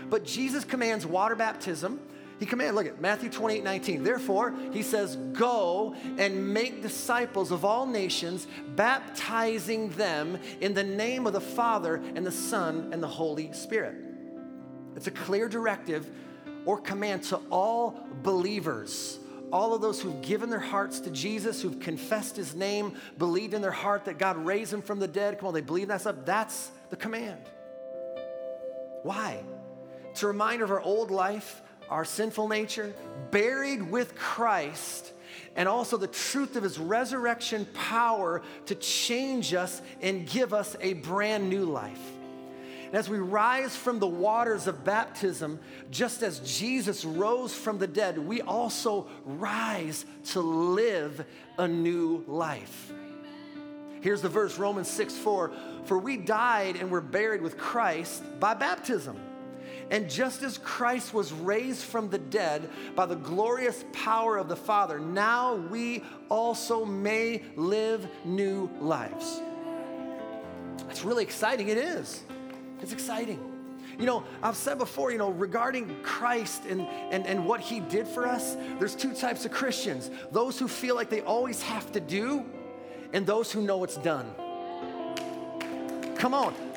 But 0.10 0.25
Jesus 0.25 0.65
commands 0.65 1.05
water 1.05 1.36
baptism. 1.36 2.00
He 2.41 2.48
commanded, 2.48 2.74
look 2.74 2.88
at 2.88 3.00
Matthew 3.00 3.29
28 3.29 3.63
19. 3.63 4.03
Therefore, 4.03 4.55
he 4.74 4.81
says, 4.81 5.15
Go 5.15 5.95
and 6.17 6.51
make 6.51 6.81
disciples 6.81 7.51
of 7.51 7.63
all 7.63 7.86
nations, 7.86 8.48
baptizing 8.75 9.89
them 9.91 10.39
in 10.60 10.74
the 10.74 10.83
name 10.83 11.27
of 11.27 11.33
the 11.33 11.39
Father 11.39 12.01
and 12.15 12.25
the 12.25 12.31
Son 12.31 12.89
and 12.91 13.01
the 13.01 13.07
Holy 13.07 13.53
Spirit. 13.53 13.95
It's 14.95 15.05
a 15.05 15.12
clear 15.12 15.48
directive 15.48 16.10
or 16.65 16.81
command 16.81 17.21
to 17.25 17.39
all 17.51 18.07
believers 18.24 19.19
all 19.53 19.74
of 19.74 19.81
those 19.81 20.01
who've 20.01 20.21
given 20.21 20.50
their 20.50 20.60
hearts 20.60 21.01
to 21.01 21.12
Jesus, 21.12 21.62
who've 21.62 21.79
confessed 21.79 22.38
his 22.38 22.55
name, 22.55 22.95
believed 23.17 23.53
in 23.53 23.62
their 23.62 23.69
heart 23.69 24.05
that 24.05 24.17
God 24.17 24.38
raised 24.38 24.74
him 24.74 24.81
from 24.81 24.98
the 24.98 25.10
dead. 25.10 25.38
Come 25.38 25.50
on, 25.50 25.53
they 25.53 25.62
believe 25.62 25.89
that 25.89 26.01
stuff. 26.01 26.15
That's 26.24 26.71
the 26.89 26.95
command. 26.95 27.41
Why? 29.03 29.43
It's 30.12 30.24
a 30.24 30.27
reminder 30.27 30.63
of 30.63 30.71
our 30.71 30.81
old 30.81 31.12
life, 31.12 31.62
our 31.91 32.05
sinful 32.05 32.48
nature, 32.48 32.95
buried 33.31 33.83
with 33.91 34.15
Christ, 34.15 35.12
and 35.57 35.67
also 35.67 35.98
the 35.98 36.07
truth 36.07 36.55
of 36.55 36.63
his 36.63 36.79
resurrection 36.79 37.67
power 37.74 38.41
to 38.67 38.75
change 38.75 39.53
us 39.53 39.81
and 40.01 40.25
give 40.25 40.53
us 40.53 40.77
a 40.79 40.93
brand 40.93 41.50
new 41.50 41.65
life. 41.65 42.00
And 42.86 42.95
as 42.95 43.10
we 43.10 43.19
rise 43.19 43.75
from 43.75 44.00
the 44.00 44.07
waters 44.07 44.67
of 44.67 44.83
baptism, 44.86 45.60
just 45.91 46.24
as 46.24 46.39
Jesus 46.39 47.05
rose 47.05 47.53
from 47.53 47.77
the 47.77 47.88
dead, 47.88 48.17
we 48.17 48.41
also 48.41 49.07
rise 49.25 50.05
to 50.31 50.41
live 50.41 51.25
a 51.57 51.67
new 51.67 52.24
life. 52.27 52.91
Here's 54.00 54.21
the 54.21 54.29
verse 54.29 54.57
Romans 54.57 54.89
6 54.89 55.15
4 55.15 55.51
For 55.86 56.00
we 56.00 56.17
died 56.17 56.77
and 56.77 56.89
were 56.89 57.01
buried 57.01 57.41
with 57.41 57.57
Christ 57.57 58.24
by 58.39 58.53
baptism. 58.53 59.17
And 59.91 60.10
just 60.10 60.41
as 60.41 60.57
Christ 60.57 61.13
was 61.13 61.33
raised 61.33 61.83
from 61.83 62.10
the 62.10 62.17
dead 62.17 62.69
by 62.95 63.05
the 63.05 63.15
glorious 63.15 63.83
power 63.91 64.38
of 64.38 64.48
the 64.48 64.55
Father, 64.55 65.00
now 65.00 65.55
we 65.55 66.01
also 66.29 66.86
may 66.86 67.43
live 67.57 68.07
new 68.24 68.69
lives. 68.79 69.41
That's 70.88 71.03
really 71.03 71.24
exciting. 71.24 71.67
It 71.67 71.77
is. 71.77 72.24
It's 72.81 72.93
exciting. 72.93 73.39
You 74.00 74.05
know, 74.05 74.24
I've 74.41 74.55
said 74.55 74.77
before, 74.77 75.12
you 75.12 75.17
know, 75.17 75.31
regarding 75.31 76.01
Christ 76.03 76.63
and, 76.69 76.81
and, 77.12 77.27
and 77.27 77.45
what 77.45 77.60
he 77.60 77.81
did 77.81 78.07
for 78.07 78.25
us, 78.25 78.55
there's 78.79 78.95
two 78.95 79.13
types 79.13 79.43
of 79.43 79.51
Christians 79.51 80.10
those 80.31 80.57
who 80.57 80.69
feel 80.69 80.95
like 80.95 81.10
they 81.10 81.21
always 81.21 81.62
have 81.62 81.91
to 81.91 82.00
do, 82.00 82.45
and 83.12 83.27
those 83.27 83.51
who 83.51 83.62
know 83.62 83.83
it's 83.83 83.98
done. 83.98 84.33
Come 86.15 86.33
on. 86.33 86.70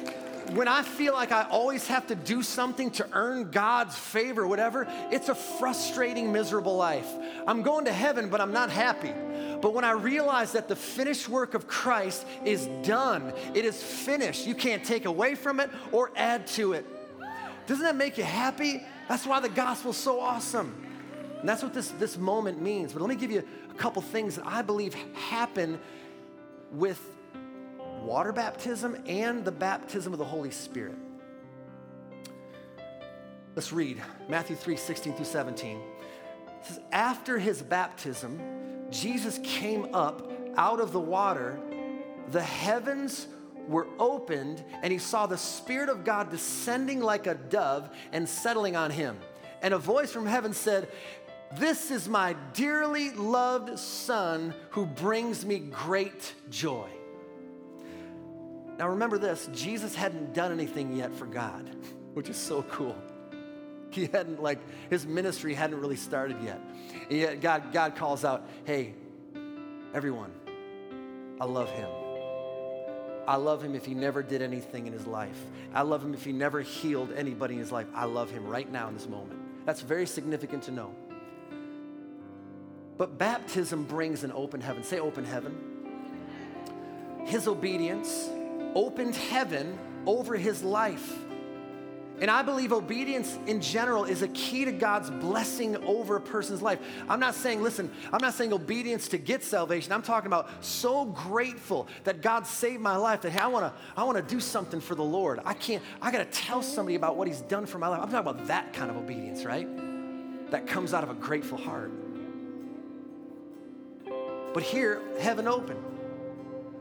When 0.52 0.68
I 0.68 0.82
feel 0.82 1.14
like 1.14 1.32
I 1.32 1.44
always 1.44 1.86
have 1.86 2.06
to 2.08 2.14
do 2.14 2.42
something 2.42 2.90
to 2.92 3.08
earn 3.12 3.50
God's 3.50 3.96
favor, 3.96 4.46
whatever, 4.46 4.86
it's 5.10 5.28
a 5.28 5.34
frustrating, 5.34 6.32
miserable 6.32 6.76
life. 6.76 7.08
I'm 7.46 7.62
going 7.62 7.86
to 7.86 7.92
heaven, 7.92 8.28
but 8.28 8.40
I'm 8.40 8.52
not 8.52 8.70
happy. 8.70 9.12
But 9.60 9.72
when 9.72 9.84
I 9.84 9.92
realize 9.92 10.52
that 10.52 10.68
the 10.68 10.76
finished 10.76 11.28
work 11.28 11.54
of 11.54 11.66
Christ 11.66 12.26
is 12.44 12.66
done, 12.82 13.32
it 13.54 13.64
is 13.64 13.82
finished, 13.82 14.46
you 14.46 14.54
can't 14.54 14.84
take 14.84 15.06
away 15.06 15.34
from 15.34 15.60
it 15.60 15.70
or 15.92 16.10
add 16.14 16.46
to 16.48 16.74
it. 16.74 16.86
Doesn't 17.66 17.84
that 17.84 17.96
make 17.96 18.18
you 18.18 18.24
happy? 18.24 18.82
That's 19.08 19.26
why 19.26 19.40
the 19.40 19.48
gospel's 19.48 19.96
so 19.96 20.20
awesome. 20.20 20.74
And 21.40 21.48
that's 21.48 21.62
what 21.62 21.72
this, 21.72 21.88
this 21.92 22.18
moment 22.18 22.60
means. 22.60 22.92
But 22.92 23.00
let 23.00 23.08
me 23.08 23.16
give 23.16 23.30
you 23.30 23.42
a 23.70 23.74
couple 23.74 24.02
things 24.02 24.36
that 24.36 24.46
I 24.46 24.62
believe 24.62 24.94
happen 25.14 25.78
with 26.72 27.00
water 28.04 28.32
baptism 28.32 28.96
and 29.06 29.44
the 29.44 29.52
baptism 29.52 30.12
of 30.12 30.18
the 30.18 30.24
Holy 30.24 30.50
Spirit. 30.50 30.96
Let's 33.54 33.72
read 33.72 34.02
Matthew 34.28 34.56
3 34.56 34.76
16 34.76 35.14
through 35.14 35.24
17. 35.24 35.76
It 35.76 35.82
says, 36.62 36.80
After 36.92 37.38
his 37.38 37.62
baptism, 37.62 38.40
Jesus 38.90 39.38
came 39.42 39.94
up 39.94 40.30
out 40.56 40.80
of 40.80 40.92
the 40.92 41.00
water, 41.00 41.58
the 42.30 42.42
heavens 42.42 43.28
were 43.68 43.86
opened, 43.98 44.62
and 44.82 44.92
he 44.92 44.98
saw 44.98 45.26
the 45.26 45.38
Spirit 45.38 45.88
of 45.88 46.04
God 46.04 46.30
descending 46.30 47.00
like 47.00 47.26
a 47.26 47.34
dove 47.34 47.88
and 48.12 48.28
settling 48.28 48.76
on 48.76 48.90
him. 48.90 49.18
And 49.62 49.72
a 49.72 49.78
voice 49.78 50.12
from 50.12 50.26
heaven 50.26 50.52
said, 50.52 50.88
This 51.54 51.90
is 51.90 52.08
my 52.08 52.34
dearly 52.52 53.10
loved 53.10 53.78
Son 53.78 54.52
who 54.70 54.84
brings 54.84 55.46
me 55.46 55.58
great 55.58 56.34
joy. 56.50 56.88
Now 58.78 58.88
remember 58.88 59.18
this 59.18 59.48
Jesus 59.52 59.94
hadn't 59.94 60.34
done 60.34 60.52
anything 60.52 60.96
yet 60.96 61.14
for 61.14 61.26
God, 61.26 61.70
which 62.14 62.28
is 62.28 62.36
so 62.36 62.62
cool. 62.64 62.96
He 63.90 64.06
hadn't, 64.06 64.42
like, 64.42 64.58
his 64.90 65.06
ministry 65.06 65.54
hadn't 65.54 65.78
really 65.78 65.96
started 65.96 66.38
yet. 66.42 66.60
And 67.08 67.18
yet 67.18 67.40
God, 67.40 67.72
God 67.72 67.94
calls 67.94 68.24
out, 68.24 68.44
hey, 68.64 68.92
everyone, 69.94 70.32
I 71.40 71.44
love 71.44 71.70
him. 71.70 71.88
I 73.28 73.36
love 73.36 73.62
him 73.62 73.76
if 73.76 73.86
he 73.86 73.94
never 73.94 74.20
did 74.22 74.42
anything 74.42 74.88
in 74.88 74.92
his 74.92 75.06
life. 75.06 75.38
I 75.72 75.82
love 75.82 76.02
him 76.02 76.12
if 76.12 76.24
he 76.24 76.32
never 76.32 76.60
healed 76.60 77.12
anybody 77.12 77.54
in 77.54 77.60
his 77.60 77.70
life. 77.70 77.86
I 77.94 78.04
love 78.04 78.32
him 78.32 78.46
right 78.46 78.70
now 78.70 78.88
in 78.88 78.94
this 78.94 79.08
moment. 79.08 79.40
That's 79.64 79.80
very 79.80 80.06
significant 80.06 80.64
to 80.64 80.72
know. 80.72 80.92
But 82.98 83.16
baptism 83.16 83.84
brings 83.84 84.24
an 84.24 84.32
open 84.32 84.60
heaven. 84.60 84.82
Say 84.82 84.98
open 84.98 85.24
heaven. 85.24 85.56
His 87.26 87.48
obedience 87.48 88.28
opened 88.74 89.14
heaven 89.14 89.78
over 90.06 90.36
his 90.36 90.62
life. 90.62 91.18
And 92.20 92.30
I 92.30 92.42
believe 92.42 92.72
obedience 92.72 93.38
in 93.46 93.60
general 93.60 94.04
is 94.04 94.22
a 94.22 94.28
key 94.28 94.64
to 94.64 94.72
God's 94.72 95.10
blessing 95.10 95.76
over 95.84 96.16
a 96.16 96.20
person's 96.20 96.62
life. 96.62 96.78
I'm 97.08 97.18
not 97.18 97.34
saying, 97.34 97.60
listen, 97.60 97.90
I'm 98.12 98.20
not 98.20 98.34
saying 98.34 98.52
obedience 98.52 99.08
to 99.08 99.18
get 99.18 99.42
salvation. 99.42 99.92
I'm 99.92 100.02
talking 100.02 100.28
about 100.28 100.48
so 100.64 101.06
grateful 101.06 101.88
that 102.04 102.22
God 102.22 102.46
saved 102.46 102.80
my 102.80 102.96
life 102.96 103.22
that 103.22 103.30
hey, 103.30 103.40
I 103.40 103.48
wanna, 103.48 103.74
I 103.96 104.04
wanna 104.04 104.22
do 104.22 104.38
something 104.38 104.80
for 104.80 104.94
the 104.94 105.02
Lord. 105.02 105.40
I 105.44 105.54
can't, 105.54 105.82
I 106.00 106.12
gotta 106.12 106.24
tell 106.26 106.62
somebody 106.62 106.94
about 106.94 107.16
what 107.16 107.26
He's 107.26 107.40
done 107.40 107.66
for 107.66 107.78
my 107.78 107.88
life. 107.88 108.00
I'm 108.00 108.10
talking 108.10 108.30
about 108.30 108.46
that 108.46 108.72
kind 108.72 108.90
of 108.90 108.96
obedience, 108.96 109.44
right? 109.44 109.68
That 110.52 110.68
comes 110.68 110.94
out 110.94 111.02
of 111.02 111.10
a 111.10 111.14
grateful 111.14 111.58
heart. 111.58 111.90
But 114.54 114.62
here, 114.62 115.02
heaven 115.18 115.48
open. 115.48 115.93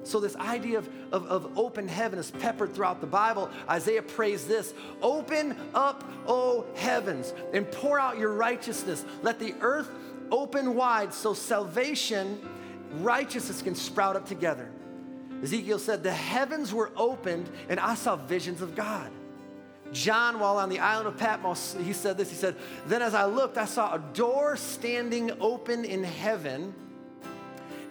So, 0.03 0.19
this 0.19 0.36
idea 0.36 0.79
of, 0.79 0.89
of, 1.12 1.25
of, 1.27 1.57
open 1.57 1.88
heaven 1.88 2.19
is 2.19 2.31
peppered 2.31 2.74
throughout 2.74 3.00
the 3.00 3.07
Bible. 3.07 3.50
Isaiah 3.69 4.01
prays 4.01 4.45
this 4.45 4.74
Open 5.01 5.55
up, 5.74 6.03
O 6.27 6.65
heavens, 6.75 7.33
and 7.53 7.69
pour 7.72 8.00
out 8.00 8.17
your 8.17 8.33
righteousness. 8.33 9.05
Let 9.22 9.39
the 9.39 9.55
earth 9.62 9.89
open 10.29 10.75
wide 10.75 11.13
so 11.13 11.33
salvation, 11.33 12.39
righteousness 13.00 13.62
can 13.62 13.75
sprout 13.75 14.15
up 14.15 14.27
together. 14.27 14.69
Ezekiel 15.41 15.79
said, 15.79 16.03
The 16.03 16.12
heavens 16.12 16.74
were 16.74 16.91
opened, 16.95 17.50
and 17.69 17.79
I 17.79 17.95
saw 17.95 18.15
visions 18.15 18.62
of 18.62 18.75
God. 18.75 19.12
John, 19.93 20.39
while 20.39 20.57
on 20.57 20.69
the 20.69 20.79
island 20.79 21.07
of 21.07 21.17
Patmos, 21.17 21.77
he 21.83 21.93
said 21.93 22.17
this 22.17 22.29
He 22.29 22.36
said, 22.36 22.55
Then 22.88 23.01
as 23.01 23.13
I 23.13 23.25
looked, 23.25 23.57
I 23.57 23.65
saw 23.65 23.93
a 23.93 24.00
door 24.13 24.57
standing 24.57 25.31
open 25.39 25.86
in 25.86 26.03
heaven 26.03 26.74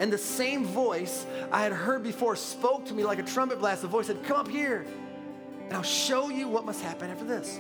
and 0.02 0.12
the 0.12 0.18
same 0.18 0.64
voice 0.64 1.24
I 1.52 1.62
had 1.62 1.70
heard 1.70 2.02
before 2.02 2.34
spoke 2.34 2.86
to 2.86 2.92
me 2.92 3.04
like 3.04 3.20
a 3.20 3.22
trumpet 3.22 3.60
blast. 3.60 3.82
The 3.82 3.88
voice 3.88 4.08
said, 4.08 4.24
Come 4.24 4.36
up 4.36 4.48
here, 4.48 4.84
and 5.66 5.72
I'll 5.74 5.84
show 5.84 6.28
you 6.28 6.48
what 6.48 6.64
must 6.64 6.82
happen 6.82 7.08
after 7.08 7.24
this. 7.24 7.56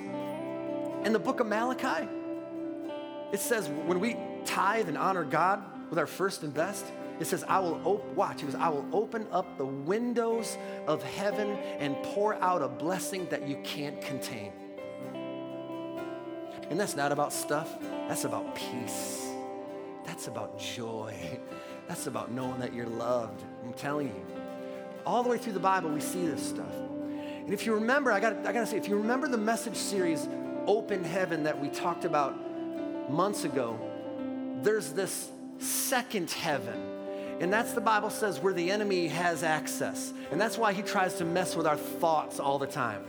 In 1.04 1.12
the 1.12 1.20
book 1.20 1.38
of 1.38 1.46
Malachi, 1.46 2.08
it 3.30 3.38
says, 3.38 3.68
when 3.68 4.00
we 4.00 4.16
tithe 4.44 4.88
and 4.88 4.98
honor 4.98 5.22
God 5.22 5.62
with 5.88 6.00
our 6.00 6.06
first 6.08 6.42
and 6.42 6.52
best, 6.52 6.84
it 7.20 7.28
says, 7.28 7.44
I 7.46 7.60
will 7.60 7.80
op- 7.84 8.12
watch. 8.16 8.42
It 8.42 8.46
was, 8.46 8.56
I 8.56 8.70
will 8.70 8.88
open 8.92 9.28
up 9.30 9.56
the 9.56 9.66
windows 9.66 10.58
of 10.88 11.00
heaven 11.04 11.50
and 11.78 11.94
pour 12.02 12.34
out 12.42 12.60
a 12.60 12.68
blessing 12.68 13.28
that 13.30 13.46
you 13.46 13.56
can't 13.62 14.00
contain. 14.00 14.50
And 16.70 16.80
that's 16.80 16.96
not 16.96 17.12
about 17.12 17.32
stuff, 17.32 17.72
that's 18.08 18.24
about 18.24 18.56
peace. 18.56 19.28
That's 20.04 20.26
about 20.26 20.58
joy. 20.58 21.38
That's 21.88 22.06
about 22.06 22.30
knowing 22.30 22.60
that 22.60 22.72
you're 22.72 22.86
loved. 22.86 23.42
I'm 23.64 23.72
telling 23.74 24.08
you. 24.08 24.26
All 25.04 25.22
the 25.22 25.28
way 25.28 25.38
through 25.38 25.54
the 25.54 25.60
Bible, 25.60 25.90
we 25.90 26.00
see 26.00 26.26
this 26.26 26.46
stuff. 26.46 26.74
And 27.44 27.52
if 27.52 27.66
you 27.66 27.74
remember, 27.74 28.12
I 28.12 28.20
got 28.20 28.46
I 28.46 28.52
gotta 28.52 28.66
say, 28.66 28.76
if 28.76 28.88
you 28.88 28.96
remember 28.96 29.26
the 29.28 29.38
message 29.38 29.76
series, 29.76 30.28
Open 30.66 31.02
Heaven, 31.02 31.42
that 31.44 31.60
we 31.60 31.68
talked 31.68 32.04
about 32.04 32.36
months 33.10 33.44
ago, 33.44 33.78
there's 34.62 34.92
this 34.92 35.30
second 35.58 36.30
heaven. 36.30 36.92
And 37.40 37.52
that's 37.52 37.72
the 37.72 37.80
Bible 37.80 38.10
says 38.10 38.38
where 38.38 38.52
the 38.52 38.70
enemy 38.70 39.08
has 39.08 39.42
access. 39.42 40.12
And 40.30 40.40
that's 40.40 40.56
why 40.56 40.72
he 40.72 40.82
tries 40.82 41.14
to 41.14 41.24
mess 41.24 41.56
with 41.56 41.66
our 41.66 41.76
thoughts 41.76 42.38
all 42.38 42.58
the 42.58 42.66
time. 42.66 43.04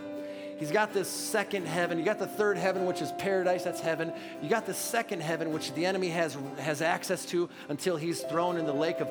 He's 0.63 0.71
got 0.71 0.93
this 0.93 1.09
second 1.09 1.67
heaven. 1.67 1.99
You 1.99 2.05
got 2.05 2.19
the 2.19 2.25
third 2.25 2.57
heaven, 2.57 2.85
which 2.85 3.01
is 3.01 3.11
paradise, 3.17 3.65
that's 3.65 3.81
heaven. 3.81 4.13
You 4.41 4.47
got 4.47 4.65
the 4.65 4.73
second 4.73 5.21
heaven, 5.21 5.51
which 5.51 5.73
the 5.73 5.85
enemy 5.85 6.07
has, 6.07 6.37
has 6.57 6.81
access 6.81 7.25
to 7.25 7.49
until 7.67 7.97
he's 7.97 8.21
thrown 8.21 8.55
in 8.55 8.65
the 8.65 8.71
lake 8.71 9.01
of 9.01 9.09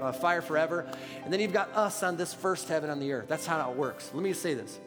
uh, 0.00 0.12
fire 0.12 0.40
forever. 0.40 0.86
And 1.24 1.32
then 1.32 1.40
you've 1.40 1.52
got 1.52 1.68
us 1.74 2.04
on 2.04 2.16
this 2.16 2.32
first 2.32 2.68
heaven 2.68 2.90
on 2.90 3.00
the 3.00 3.10
earth. 3.10 3.26
That's 3.26 3.44
how 3.44 3.68
it 3.68 3.76
works. 3.76 4.12
Let 4.14 4.22
me 4.22 4.28
just 4.28 4.42
say 4.42 4.54
this. 4.54 4.78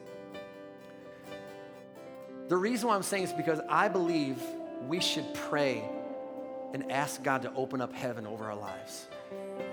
The 2.47 2.55
reason 2.55 2.87
why 2.87 2.95
I'm 2.95 3.03
saying 3.03 3.23
is 3.23 3.33
because 3.33 3.59
I 3.67 3.89
believe 3.89 4.41
we 4.87 5.01
should 5.01 5.33
pray 5.33 5.83
and 6.73 6.89
ask 6.89 7.21
God 7.21 7.41
to 7.41 7.53
open 7.53 7.81
up 7.81 7.91
heaven 7.91 8.25
over 8.25 8.45
our 8.45 8.55
lives. 8.55 9.07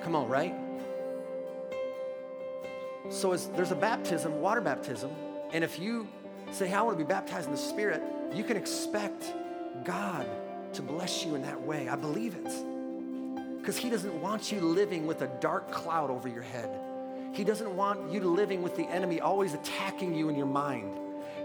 Come 0.02 0.16
on, 0.16 0.28
right? 0.28 0.56
So 3.08 3.36
there's 3.36 3.70
a 3.70 3.76
baptism, 3.76 4.40
water 4.40 4.60
baptism, 4.60 5.12
and 5.52 5.62
if 5.62 5.78
you 5.78 6.08
say, 6.54 6.68
hey, 6.68 6.74
I 6.74 6.82
want 6.82 6.98
to 6.98 7.04
be 7.04 7.08
baptized 7.08 7.46
in 7.46 7.52
the 7.52 7.58
Spirit, 7.58 8.02
you 8.32 8.44
can 8.44 8.56
expect 8.56 9.32
God 9.84 10.26
to 10.74 10.82
bless 10.82 11.24
you 11.24 11.34
in 11.34 11.42
that 11.42 11.60
way. 11.60 11.88
I 11.88 11.96
believe 11.96 12.34
it. 12.34 13.58
Because 13.58 13.76
He 13.76 13.90
doesn't 13.90 14.20
want 14.20 14.52
you 14.52 14.60
living 14.60 15.06
with 15.06 15.22
a 15.22 15.26
dark 15.40 15.70
cloud 15.70 16.10
over 16.10 16.28
your 16.28 16.42
head. 16.42 16.70
He 17.32 17.44
doesn't 17.44 17.74
want 17.74 18.12
you 18.12 18.20
living 18.20 18.62
with 18.62 18.76
the 18.76 18.84
enemy 18.84 19.20
always 19.20 19.54
attacking 19.54 20.14
you 20.14 20.28
in 20.28 20.36
your 20.36 20.46
mind. 20.46 20.96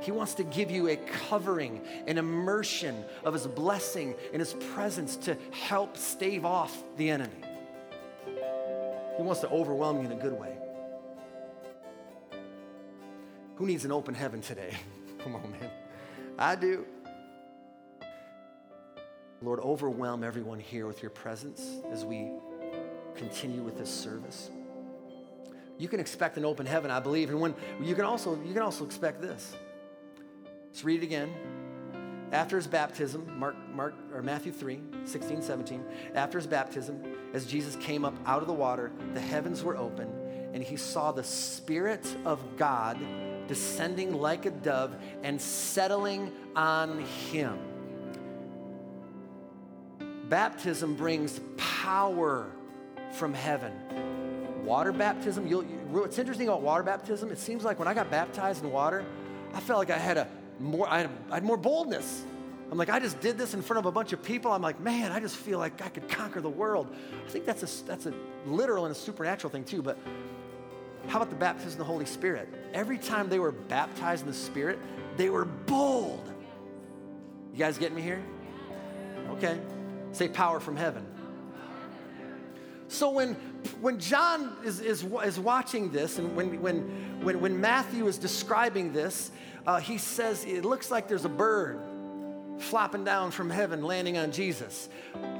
He 0.01 0.11
wants 0.11 0.33
to 0.35 0.43
give 0.43 0.71
you 0.71 0.87
a 0.89 0.95
covering, 0.95 1.81
an 2.07 2.17
immersion 2.17 3.03
of 3.23 3.33
His 3.33 3.47
blessing 3.47 4.15
and 4.31 4.39
His 4.39 4.53
presence 4.73 5.15
to 5.17 5.37
help 5.51 5.97
stave 5.97 6.45
off 6.45 6.83
the 6.97 7.09
enemy. 7.09 7.31
He 9.17 9.23
wants 9.23 9.41
to 9.41 9.49
overwhelm 9.49 9.99
you 9.99 10.05
in 10.05 10.11
a 10.11 10.21
good 10.21 10.33
way. 10.33 10.55
Who 13.55 13.65
needs 13.65 13.83
an 13.83 13.91
open 13.91 14.13
heaven 14.13 14.41
today? 14.41 14.73
Come 15.23 15.35
on, 15.35 15.51
man. 15.51 15.69
I 16.37 16.55
do. 16.55 16.85
Lord, 19.41 19.59
overwhelm 19.59 20.23
everyone 20.23 20.59
here 20.59 20.85
with 20.85 21.01
your 21.01 21.11
presence 21.11 21.77
as 21.91 22.05
we 22.05 22.31
continue 23.15 23.61
with 23.61 23.77
this 23.77 23.89
service. 23.89 24.49
You 25.77 25.87
can 25.87 25.99
expect 25.99 26.37
an 26.37 26.45
open 26.45 26.65
heaven, 26.65 26.91
I 26.91 26.99
believe, 26.99 27.29
and 27.29 27.39
when 27.39 27.55
you 27.81 27.95
can 27.95 28.05
also 28.05 28.37
you 28.45 28.53
can 28.53 28.61
also 28.61 28.85
expect 28.85 29.21
this. 29.21 29.55
Let's 30.67 30.83
read 30.83 31.01
it 31.01 31.05
again. 31.05 31.33
After 32.31 32.57
his 32.57 32.67
baptism, 32.67 33.39
Mark, 33.39 33.55
Mark 33.73 33.95
or 34.13 34.21
Matthew 34.21 34.51
3, 34.51 34.81
16, 35.03 35.41
17, 35.41 35.83
after 36.13 36.37
his 36.37 36.45
baptism, 36.45 37.01
as 37.33 37.45
Jesus 37.45 37.75
came 37.77 38.05
up 38.05 38.15
out 38.25 38.41
of 38.41 38.47
the 38.47 38.53
water, 38.53 38.91
the 39.13 39.19
heavens 39.19 39.63
were 39.63 39.75
open, 39.75 40.07
and 40.53 40.63
he 40.63 40.75
saw 40.75 41.11
the 41.11 41.23
Spirit 41.23 42.05
of 42.25 42.39
God 42.55 42.99
descending 43.49 44.13
like 44.13 44.45
a 44.45 44.51
dove 44.51 44.95
and 45.23 45.41
settling 45.41 46.31
on 46.55 46.99
him. 47.31 47.57
Baptism 50.29 50.95
brings 50.95 51.41
power 51.57 52.51
from 53.11 53.33
heaven. 53.33 53.73
Water 54.63 54.93
baptism, 54.93 55.47
you'll, 55.47 55.63
you, 55.63 55.77
what's 55.89 56.19
interesting 56.19 56.47
about 56.47 56.61
water 56.61 56.83
baptism, 56.83 57.31
it 57.31 57.39
seems 57.39 57.63
like 57.63 57.79
when 57.79 57.87
I 57.87 57.95
got 57.95 58.11
baptized 58.11 58.63
in 58.63 58.71
water, 58.71 59.03
I 59.55 59.59
felt 59.59 59.79
like 59.79 59.89
I 59.89 59.97
had 59.97 60.17
a 60.17 60.27
more, 60.59 60.87
I 60.87 60.99
had, 60.99 61.09
I 61.31 61.33
had 61.35 61.43
more 61.43 61.57
boldness. 61.57 62.23
I'm 62.71 62.77
like, 62.77 62.89
I 62.89 62.99
just 62.99 63.19
did 63.19 63.35
this 63.35 63.55
in 63.55 63.63
front 63.63 63.79
of 63.79 63.87
a 63.87 63.91
bunch 63.91 64.13
of 64.13 64.21
people. 64.21 64.51
I'm 64.51 64.61
like, 64.61 64.79
man, 64.79 65.11
I 65.11 65.19
just 65.19 65.37
feel 65.37 65.57
like 65.57 65.81
I 65.81 65.89
could 65.89 66.07
conquer 66.07 66.39
the 66.39 66.49
world. 66.49 66.95
I 67.25 67.29
think 67.31 67.45
that's 67.45 67.63
a, 67.63 67.85
that's 67.85 68.05
a 68.05 68.13
literal 68.45 68.85
and 68.85 68.95
a 68.95 68.99
supernatural 68.99 69.49
thing 69.49 69.63
too, 69.63 69.81
but 69.81 69.97
how 71.07 71.17
about 71.17 71.29
the 71.29 71.35
baptism 71.35 71.73
of 71.73 71.77
the 71.77 71.83
Holy 71.85 72.05
Spirit? 72.05 72.53
Every 72.73 72.97
time 72.97 73.29
they 73.29 73.39
were 73.39 73.51
baptized 73.51 74.23
in 74.23 74.27
the 74.27 74.37
Spirit, 74.37 74.79
they 75.17 75.29
were 75.29 75.45
bold. 75.45 76.31
You 77.53 77.59
guys 77.59 77.77
get 77.77 77.93
me 77.93 78.01
here? 78.01 78.21
Okay. 79.31 79.59
Say 80.11 80.27
power 80.27 80.59
from 80.59 80.75
heaven. 80.75 81.05
So 82.87 83.11
when 83.11 83.35
when 83.81 83.99
John 83.99 84.55
is, 84.63 84.79
is, 84.79 85.03
is 85.03 85.39
watching 85.39 85.91
this, 85.91 86.17
and 86.17 86.35
when, 86.35 86.61
when, 86.61 87.21
when, 87.21 87.41
when 87.41 87.59
Matthew 87.59 88.07
is 88.07 88.17
describing 88.17 88.93
this, 88.93 89.31
uh, 89.67 89.79
he 89.79 89.97
says 89.97 90.45
it 90.45 90.65
looks 90.65 90.89
like 90.91 91.07
there's 91.07 91.25
a 91.25 91.29
bird 91.29 91.79
flopping 92.59 93.03
down 93.03 93.31
from 93.31 93.49
heaven, 93.49 93.83
landing 93.83 94.17
on 94.17 94.31
Jesus. 94.31 94.89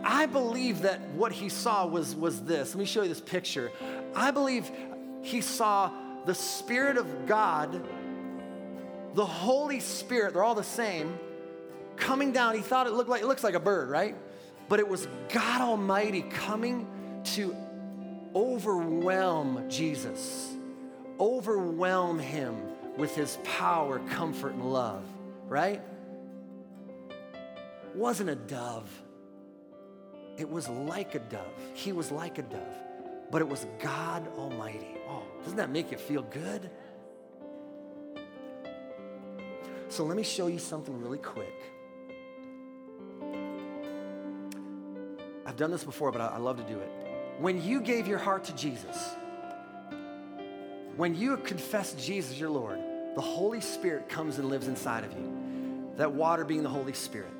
I 0.03 0.25
believe 0.25 0.81
that 0.81 1.01
what 1.09 1.31
he 1.31 1.49
saw 1.49 1.85
was, 1.85 2.15
was 2.15 2.41
this. 2.43 2.73
Let 2.75 2.79
me 2.79 2.85
show 2.85 3.03
you 3.03 3.09
this 3.09 3.21
picture. 3.21 3.71
I 4.15 4.31
believe 4.31 4.69
he 5.21 5.41
saw 5.41 5.91
the 6.25 6.35
Spirit 6.35 6.97
of 6.97 7.25
God, 7.25 7.83
the 9.13 9.25
Holy 9.25 9.79
Spirit, 9.79 10.33
they're 10.33 10.43
all 10.43 10.55
the 10.55 10.63
same, 10.63 11.17
coming 11.95 12.31
down. 12.31 12.55
He 12.55 12.61
thought 12.61 12.87
it 12.87 12.93
looked 12.93 13.09
like 13.09 13.21
it 13.21 13.27
looks 13.27 13.43
like 13.43 13.55
a 13.55 13.59
bird, 13.59 13.89
right? 13.89 14.15
But 14.67 14.79
it 14.79 14.87
was 14.87 15.07
God 15.29 15.61
Almighty 15.61 16.21
coming 16.21 16.87
to 17.35 17.55
overwhelm 18.35 19.69
Jesus, 19.69 20.53
overwhelm 21.19 22.19
him 22.19 22.55
with 22.97 23.15
his 23.15 23.37
power, 23.43 23.99
comfort, 24.11 24.53
and 24.53 24.71
love, 24.71 25.03
right? 25.47 25.81
Wasn't 27.95 28.29
a 28.29 28.35
dove. 28.35 28.89
It 30.37 30.49
was 30.49 30.69
like 30.69 31.15
a 31.15 31.19
dove. 31.19 31.45
He 31.73 31.91
was 31.91 32.11
like 32.11 32.37
a 32.37 32.43
dove, 32.43 32.61
but 33.31 33.41
it 33.41 33.47
was 33.47 33.65
God 33.79 34.27
Almighty. 34.37 34.97
Oh, 35.07 35.23
doesn't 35.43 35.57
that 35.57 35.69
make 35.69 35.91
you 35.91 35.97
feel 35.97 36.23
good? 36.23 36.69
So 39.89 40.03
let 40.03 40.15
me 40.15 40.23
show 40.23 40.47
you 40.47 40.59
something 40.59 40.99
really 41.01 41.17
quick. 41.17 41.55
I've 45.45 45.57
done 45.57 45.71
this 45.71 45.83
before, 45.83 46.11
but 46.11 46.21
I, 46.21 46.27
I 46.27 46.37
love 46.37 46.57
to 46.57 46.63
do 46.63 46.79
it. 46.79 46.91
When 47.39 47.61
you 47.63 47.81
gave 47.81 48.07
your 48.07 48.19
heart 48.19 48.43
to 48.45 48.55
Jesus, 48.55 49.15
when 50.95 51.15
you 51.15 51.37
confess 51.37 51.93
Jesus 51.93 52.39
your 52.39 52.49
Lord, 52.49 52.79
the 53.15 53.21
Holy 53.21 53.61
Spirit 53.61 54.09
comes 54.09 54.37
and 54.37 54.49
lives 54.49 54.67
inside 54.67 55.03
of 55.03 55.13
you. 55.13 55.91
That 55.97 56.11
water 56.11 56.45
being 56.45 56.61
the 56.61 56.69
Holy 56.69 56.93
Spirit, 56.93 57.31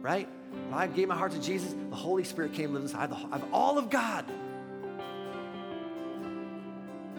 right? 0.00 0.28
When 0.68 0.74
I 0.78 0.86
gave 0.86 1.08
my 1.08 1.16
heart 1.16 1.32
to 1.32 1.40
Jesus, 1.40 1.74
the 1.90 1.96
Holy 1.96 2.24
Spirit 2.24 2.52
came 2.52 2.66
and 2.66 2.74
lived 2.74 2.86
inside 2.86 3.10
of 3.10 3.44
all 3.52 3.76
of 3.76 3.90
God. 3.90 4.24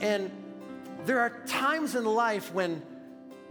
And 0.03 0.29
there 1.05 1.21
are 1.21 1.29
times 1.47 1.95
in 1.95 2.03
life 2.03 2.53
when 2.53 2.81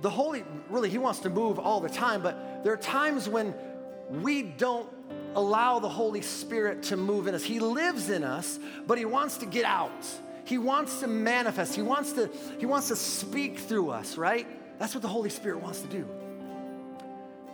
the 0.03 0.11
Holy, 0.11 0.45
really, 0.69 0.91
He 0.91 0.99
wants 0.99 1.21
to 1.21 1.31
move 1.31 1.59
all 1.59 1.81
the 1.81 1.89
time, 1.89 2.23
but 2.23 2.63
there 2.63 2.75
are 2.75 2.77
times 2.77 3.27
when 3.27 3.55
we 4.11 4.43
don't 4.43 4.87
allow 5.35 5.79
the 5.79 5.89
Holy 5.89 6.21
Spirit 6.21 6.83
to 6.85 6.99
move 6.99 7.27
in 7.27 7.35
us. 7.35 7.43
He 7.43 7.59
lives 7.59 8.11
in 8.11 8.23
us, 8.23 8.59
but 8.87 8.99
He 8.99 9.07
wants 9.07 9.39
to 9.39 9.47
get 9.47 9.65
out. 9.65 10.05
He 10.45 10.59
wants 10.59 11.01
to 11.01 11.07
manifest. 11.07 11.75
He 11.75 11.81
wants 11.81 12.13
to, 12.13 12.29
he 12.59 12.67
wants 12.67 12.89
to 12.89 12.97
speak 12.97 13.59
through 13.59 13.89
us, 13.89 14.19
right? 14.19 14.47
That's 14.79 14.95
what 14.95 15.01
the 15.01 15.09
Holy 15.09 15.31
Spirit 15.31 15.63
wants 15.63 15.81
to 15.81 15.87
do. 15.87 16.07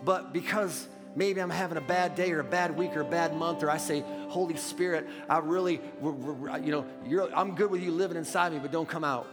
But 0.03 0.33
because 0.33 0.89
maybe 1.15 1.41
I'm 1.41 1.49
having 1.49 1.77
a 1.77 1.81
bad 1.81 2.15
day 2.15 2.31
or 2.31 2.41
a 2.41 2.43
bad 2.43 2.75
week 2.75 2.97
or 2.97 3.01
a 3.01 3.05
bad 3.05 3.33
month, 3.33 3.63
or 3.63 3.69
I 3.69 3.77
say, 3.77 4.03
Holy 4.29 4.55
Spirit, 4.55 5.07
I 5.27 5.39
really, 5.39 5.81
you 6.01 6.85
know, 7.11 7.29
I'm 7.35 7.55
good 7.55 7.69
with 7.69 7.81
you 7.81 7.91
living 7.91 8.15
inside 8.15 8.53
me, 8.53 8.59
but 8.59 8.71
don't 8.71 8.87
come 8.87 9.03
out. 9.03 9.27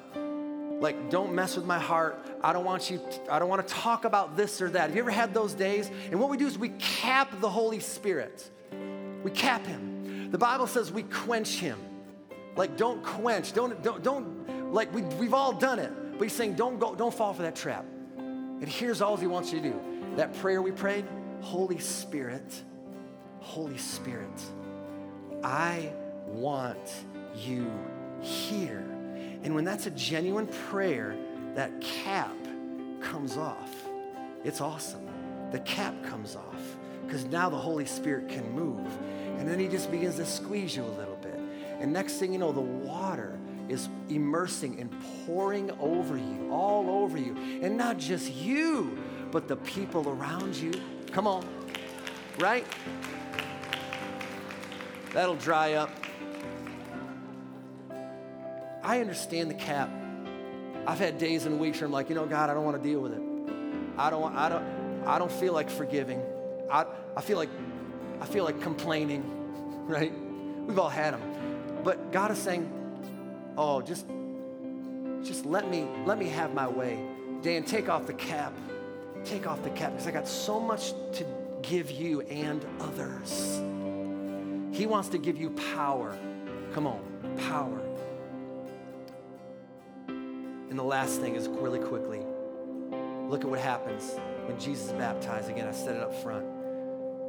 Like, 0.80 1.10
don't 1.10 1.34
mess 1.34 1.56
with 1.56 1.64
my 1.64 1.78
heart. 1.78 2.26
I 2.42 2.52
don't 2.52 2.64
want 2.64 2.90
you, 2.90 2.98
to, 2.98 3.32
I 3.32 3.38
don't 3.38 3.48
want 3.48 3.66
to 3.66 3.72
talk 3.72 4.04
about 4.04 4.36
this 4.36 4.60
or 4.60 4.68
that. 4.70 4.88
Have 4.88 4.94
you 4.94 5.02
ever 5.02 5.10
had 5.10 5.32
those 5.32 5.54
days? 5.54 5.90
And 6.10 6.20
what 6.20 6.28
we 6.28 6.36
do 6.36 6.46
is 6.46 6.58
we 6.58 6.70
cap 6.78 7.40
the 7.40 7.48
Holy 7.48 7.80
Spirit. 7.80 8.50
We 9.22 9.30
cap 9.30 9.66
him. 9.66 10.30
The 10.30 10.38
Bible 10.38 10.66
says 10.66 10.92
we 10.92 11.04
quench 11.04 11.56
him. 11.56 11.78
Like, 12.56 12.76
don't 12.76 13.02
quench. 13.02 13.52
Don't, 13.52 13.82
don't, 13.82 14.02
don't, 14.02 14.72
like, 14.72 14.92
we, 14.94 15.02
we've 15.02 15.34
all 15.34 15.52
done 15.52 15.78
it. 15.78 15.92
But 16.12 16.24
he's 16.24 16.32
saying, 16.32 16.54
don't 16.54 16.78
go, 16.78 16.94
don't 16.94 17.14
fall 17.14 17.32
for 17.32 17.42
that 17.42 17.56
trap. 17.56 17.84
And 18.18 18.68
here's 18.68 19.00
all 19.02 19.16
he 19.16 19.26
wants 19.26 19.52
you 19.52 19.60
to 19.60 19.70
do. 19.70 19.80
That 20.16 20.34
prayer 20.38 20.62
we 20.62 20.72
prayed, 20.72 21.06
Holy 21.40 21.78
Spirit, 21.78 22.62
Holy 23.40 23.76
Spirit, 23.78 24.42
I 25.46 25.92
want 26.26 27.04
you 27.36 27.70
here. 28.20 28.84
And 29.44 29.54
when 29.54 29.64
that's 29.64 29.86
a 29.86 29.92
genuine 29.92 30.48
prayer, 30.48 31.16
that 31.54 31.80
cap 31.80 32.36
comes 33.00 33.36
off. 33.36 33.72
It's 34.42 34.60
awesome. 34.60 35.06
The 35.52 35.60
cap 35.60 35.94
comes 36.02 36.34
off 36.34 36.76
because 37.06 37.26
now 37.26 37.48
the 37.48 37.56
Holy 37.56 37.86
Spirit 37.86 38.28
can 38.28 38.50
move. 38.50 38.90
And 39.38 39.46
then 39.46 39.60
he 39.60 39.68
just 39.68 39.88
begins 39.88 40.16
to 40.16 40.26
squeeze 40.26 40.74
you 40.74 40.82
a 40.82 40.96
little 40.98 41.14
bit. 41.22 41.38
And 41.78 41.92
next 41.92 42.14
thing 42.14 42.32
you 42.32 42.40
know, 42.40 42.50
the 42.50 42.60
water 42.60 43.38
is 43.68 43.88
immersing 44.08 44.80
and 44.80 44.92
pouring 45.26 45.70
over 45.78 46.16
you, 46.16 46.50
all 46.50 46.90
over 46.90 47.16
you. 47.18 47.36
And 47.62 47.76
not 47.76 47.98
just 47.98 48.32
you, 48.32 48.98
but 49.30 49.46
the 49.46 49.56
people 49.58 50.08
around 50.08 50.56
you. 50.56 50.72
Come 51.12 51.28
on, 51.28 51.46
right? 52.40 52.66
That'll 55.12 55.36
dry 55.36 55.74
up. 55.74 55.90
I 58.82 59.00
understand 59.00 59.50
the 59.50 59.54
cap. 59.54 59.90
I've 60.86 60.98
had 60.98 61.18
days 61.18 61.46
and 61.46 61.58
weeks 61.58 61.80
where 61.80 61.86
I'm 61.86 61.92
like, 61.92 62.08
you 62.08 62.14
know, 62.14 62.26
God, 62.26 62.50
I 62.50 62.54
don't 62.54 62.64
want 62.64 62.80
to 62.80 62.88
deal 62.88 63.00
with 63.00 63.12
it. 63.12 63.22
I 63.98 64.10
don't, 64.10 64.36
I 64.36 64.48
don't, 64.48 64.64
I 65.04 65.18
don't 65.18 65.32
feel 65.32 65.52
like 65.52 65.68
forgiving. 65.68 66.22
I, 66.70 66.86
I 67.16 67.20
feel 67.20 67.36
like, 67.36 67.48
I 68.20 68.26
feel 68.26 68.44
like 68.44 68.60
complaining, 68.60 69.24
right? 69.86 70.12
We've 70.66 70.78
all 70.78 70.88
had 70.88 71.14
them. 71.14 71.82
But 71.82 72.12
God 72.12 72.30
is 72.30 72.38
saying, 72.38 72.70
oh, 73.56 73.82
just, 73.82 74.06
just 75.22 75.46
let 75.46 75.68
me, 75.68 75.88
let 76.04 76.18
me 76.18 76.28
have 76.28 76.54
my 76.54 76.68
way. 76.68 77.04
Dan, 77.42 77.64
take 77.64 77.88
off 77.88 78.06
the 78.06 78.14
cap. 78.14 78.52
Take 79.24 79.46
off 79.46 79.62
the 79.64 79.70
cap 79.70 79.92
because 79.92 80.06
I 80.06 80.12
got 80.12 80.28
so 80.28 80.60
much 80.60 80.92
to 81.14 81.26
give 81.62 81.90
you 81.90 82.20
and 82.22 82.64
others. 82.80 83.60
He 84.72 84.86
wants 84.86 85.08
to 85.10 85.18
give 85.18 85.36
you 85.36 85.50
power. 85.74 86.16
Come 86.72 86.86
on, 86.86 87.00
power. 87.48 87.80
And 90.08 90.78
the 90.78 90.84
last 90.84 91.20
thing 91.20 91.36
is 91.36 91.48
really 91.48 91.78
quickly 91.78 92.20
look 93.28 93.42
at 93.42 93.50
what 93.50 93.58
happens 93.58 94.12
when 94.46 94.58
Jesus 94.58 94.86
is 94.86 94.92
baptized. 94.92 95.48
Again, 95.48 95.66
I 95.66 95.72
said 95.72 95.96
it 95.96 96.02
up 96.02 96.14
front. 96.22 96.44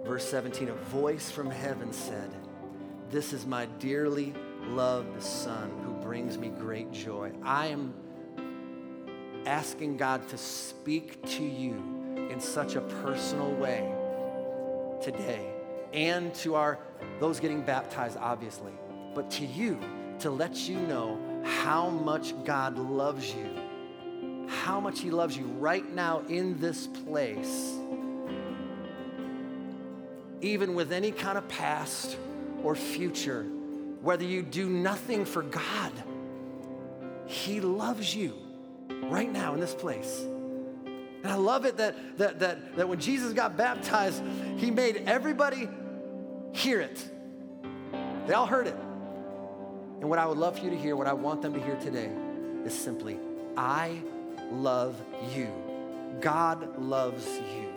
Verse 0.06 0.28
17 0.30 0.70
a 0.70 0.74
voice 0.74 1.32
from 1.32 1.50
heaven 1.50 1.92
said, 1.92 2.30
This 3.10 3.34
is 3.34 3.46
my 3.46 3.66
dearly 3.80 4.34
loved 4.64 5.22
Son 5.22 5.72
who 5.84 5.92
brings 5.94 6.38
me 6.38 6.50
great 6.50 6.92
joy. 6.92 7.32
I 7.44 7.68
am 7.68 7.94
asking 9.46 9.98
God 9.98 10.28
to 10.30 10.38
speak 10.38 11.26
to 11.38 11.44
you 11.44 11.74
in 12.30 12.40
such 12.40 12.76
a 12.76 12.82
personal 12.82 13.52
way 13.54 13.92
today 15.02 15.57
and 15.98 16.34
to 16.36 16.56
our 16.56 16.80
those 17.20 17.40
getting 17.40 17.62
baptized 17.62 18.18
obviously. 18.18 18.72
But 19.16 19.32
to 19.32 19.46
you 19.46 19.80
to 20.20 20.30
let 20.30 20.70
you 20.70 20.78
know 20.80 21.20
how 21.44 21.90
much 21.90 22.34
God 22.44 22.78
loves 22.78 23.34
you 23.34 23.50
how 24.48 24.80
much 24.80 25.02
he 25.02 25.12
loves 25.12 25.36
you 25.36 25.46
right 25.60 25.94
now 25.94 26.22
in 26.30 26.60
this 26.60 26.88
place 26.88 27.76
even 30.40 30.74
with 30.74 30.94
any 30.94 31.12
kind 31.12 31.38
of 31.38 31.48
past 31.50 32.18
or 32.64 32.76
future 32.76 33.44
whether 34.02 34.24
you 34.24 34.42
do 34.42 34.70
nothing 34.70 35.26
for 35.26 35.42
God 35.42 35.92
he 37.26 37.60
loves 37.60 38.16
you 38.16 38.34
right 39.04 39.32
now 39.32 39.54
in 39.54 39.60
this 39.60 39.74
place. 39.74 40.22
And 41.24 41.28
I 41.28 41.36
love 41.36 41.66
it 41.66 41.78
that, 41.78 42.18
that, 42.18 42.40
that, 42.40 42.76
that 42.78 42.88
when 42.88 43.00
Jesus 43.00 43.34
got 43.34 43.58
baptized, 43.58 44.24
he 44.58 44.72
made 44.72 45.04
everybody 45.06 45.68
hear 46.58 46.82
it. 46.82 47.04
They 48.26 48.34
all 48.34 48.46
heard 48.46 48.68
it. 48.68 48.76
And 50.00 50.10
what 50.10 50.20
I 50.20 50.26
would 50.26 50.38
love 50.38 50.58
for 50.58 50.66
you 50.66 50.70
to 50.72 50.78
hear, 50.78 50.96
what 50.96 51.08
I 51.08 51.14
want 51.14 51.42
them 51.42 51.54
to 51.54 51.62
hear 51.62 51.76
today, 51.76 52.10
is 52.66 52.74
simply, 52.74 53.18
I 53.56 54.02
love 54.52 55.02
you. 55.36 55.50
God 56.20 56.78
loves 56.80 57.26
you. 57.38 57.74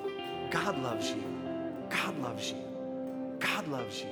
God 0.51 0.79
loves 0.83 1.11
you. 1.11 1.23
God 1.89 2.19
loves 2.19 2.51
you. 2.51 2.57
God 3.39 3.69
loves 3.69 4.01
you. 4.01 4.09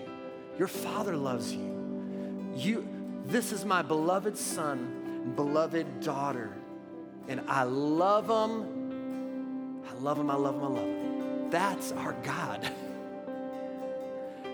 Your 0.58 0.68
Father 0.68 1.16
loves 1.16 1.52
you. 1.52 2.52
You 2.54 2.88
this 3.26 3.52
is 3.52 3.64
my 3.64 3.82
beloved 3.82 4.38
son, 4.38 5.32
beloved 5.36 6.00
daughter, 6.00 6.56
and 7.28 7.42
I 7.46 7.64
love 7.64 8.26
them 8.26 8.78
I 9.88 9.94
love 10.00 10.18
him, 10.18 10.30
I 10.30 10.34
love 10.34 10.54
him, 10.54 10.62
I 10.62 10.68
love 10.68 10.84
him. 10.84 11.50
That's 11.50 11.92
our 11.92 12.12
God. 12.22 12.70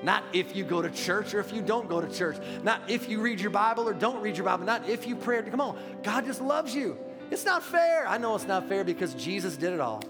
Not 0.05 0.23
if 0.35 0.55
you 0.55 0.64
go 0.64 0.83
to 0.83 0.90
church 0.90 1.33
or 1.33 1.40
if 1.40 1.51
you 1.51 1.62
don't 1.62 1.88
go 1.88 1.99
to 1.99 2.14
church. 2.14 2.37
Not 2.62 2.83
if 2.88 3.09
you 3.09 3.23
read 3.23 3.40
your 3.40 3.51
Bible 3.51 3.88
or 3.88 3.95
don't 3.95 4.21
read 4.21 4.37
your 4.37 4.45
Bible. 4.45 4.67
Not 4.67 4.87
if 4.87 5.07
you 5.07 5.17
pray. 5.17 5.43
Come 5.43 5.62
on. 5.62 5.79
God 6.03 6.27
just 6.27 6.43
loves 6.43 6.75
you. 6.75 6.99
It's 7.31 7.47
not 7.47 7.62
fair. 7.62 8.07
I 8.07 8.19
know 8.19 8.35
it's 8.35 8.47
not 8.47 8.69
fair 8.69 8.85
because 8.85 9.14
Jesus 9.14 9.57
did 9.57 9.73
it 9.73 9.81
all. 9.81 10.03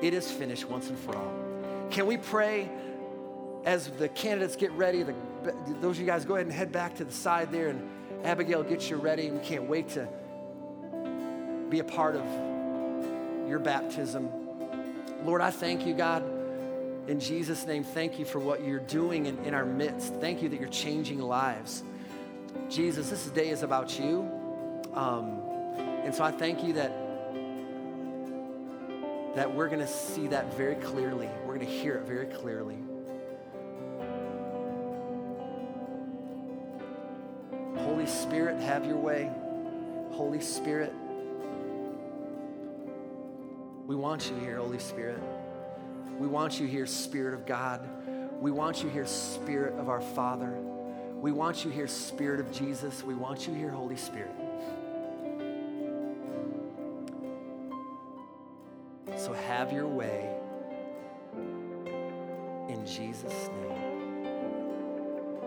It 0.00 0.14
is 0.14 0.30
finished 0.30 0.64
once 0.64 0.88
and 0.88 0.98
for 0.98 1.14
all. 1.14 1.34
Can 1.90 2.06
we 2.06 2.16
pray 2.16 2.70
as 3.66 3.88
the 3.90 4.08
candidates 4.08 4.56
get 4.56 4.72
ready? 4.72 5.02
The, 5.02 5.14
those 5.82 5.96
of 5.96 6.00
you 6.00 6.06
guys 6.06 6.24
go 6.24 6.36
ahead 6.36 6.46
and 6.46 6.54
head 6.54 6.72
back 6.72 6.96
to 6.96 7.04
the 7.04 7.12
side 7.12 7.52
there, 7.52 7.68
and 7.68 7.86
Abigail 8.24 8.62
gets 8.62 8.88
you 8.88 8.96
ready. 8.96 9.30
We 9.30 9.40
can't 9.40 9.68
wait 9.68 9.90
to 9.90 10.08
be 11.68 11.80
a 11.80 11.84
part 11.84 12.16
of 12.16 12.24
your 13.46 13.58
baptism. 13.58 14.30
Lord, 15.24 15.42
I 15.42 15.50
thank 15.50 15.86
you, 15.86 15.92
God. 15.92 16.24
In 17.08 17.18
Jesus' 17.18 17.66
name, 17.66 17.82
thank 17.82 18.18
you 18.18 18.24
for 18.24 18.38
what 18.38 18.64
you're 18.64 18.78
doing 18.78 19.26
in, 19.26 19.38
in 19.44 19.54
our 19.54 19.64
midst. 19.64 20.14
Thank 20.14 20.42
you 20.42 20.48
that 20.48 20.60
you're 20.60 20.68
changing 20.68 21.18
lives. 21.20 21.82
Jesus, 22.68 23.10
this 23.10 23.26
day 23.26 23.48
is 23.48 23.62
about 23.62 23.98
you. 23.98 24.30
Um, 24.94 25.40
and 26.04 26.14
so 26.14 26.24
I 26.24 26.30
thank 26.30 26.62
you 26.62 26.74
that, 26.74 26.92
that 29.34 29.54
we're 29.54 29.68
going 29.68 29.80
to 29.80 29.88
see 29.88 30.28
that 30.28 30.56
very 30.56 30.76
clearly. 30.76 31.28
We're 31.44 31.54
going 31.54 31.66
to 31.66 31.72
hear 31.72 31.96
it 31.96 32.06
very 32.06 32.26
clearly. 32.26 32.78
Holy 37.76 38.06
Spirit, 38.06 38.60
have 38.60 38.84
your 38.84 38.96
way. 38.96 39.30
Holy 40.12 40.40
Spirit, 40.40 40.92
we 43.86 43.96
want 43.96 44.30
you 44.30 44.36
here, 44.38 44.58
Holy 44.58 44.78
Spirit. 44.78 45.20
We 46.20 46.26
want 46.26 46.60
you 46.60 46.66
here, 46.66 46.86
Spirit 46.86 47.32
of 47.32 47.46
God. 47.46 47.80
We 48.42 48.50
want 48.50 48.82
you 48.82 48.90
here, 48.90 49.06
Spirit 49.06 49.78
of 49.78 49.88
our 49.88 50.02
Father. 50.02 50.50
We 51.14 51.32
want 51.32 51.64
you 51.64 51.70
here, 51.70 51.88
Spirit 51.88 52.40
of 52.40 52.52
Jesus. 52.52 53.02
We 53.02 53.14
want 53.14 53.48
you 53.48 53.54
here, 53.54 53.70
Holy 53.70 53.96
Spirit. 53.96 54.34
So 59.16 59.32
have 59.32 59.72
your 59.72 59.86
way 59.86 60.36
in 62.68 62.84
Jesus' 62.84 63.48
name. 63.62 64.26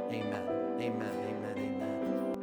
Amen. 0.10 0.48
Amen. 0.80 1.12
Amen. 1.30 1.56
Amen. 1.56 2.36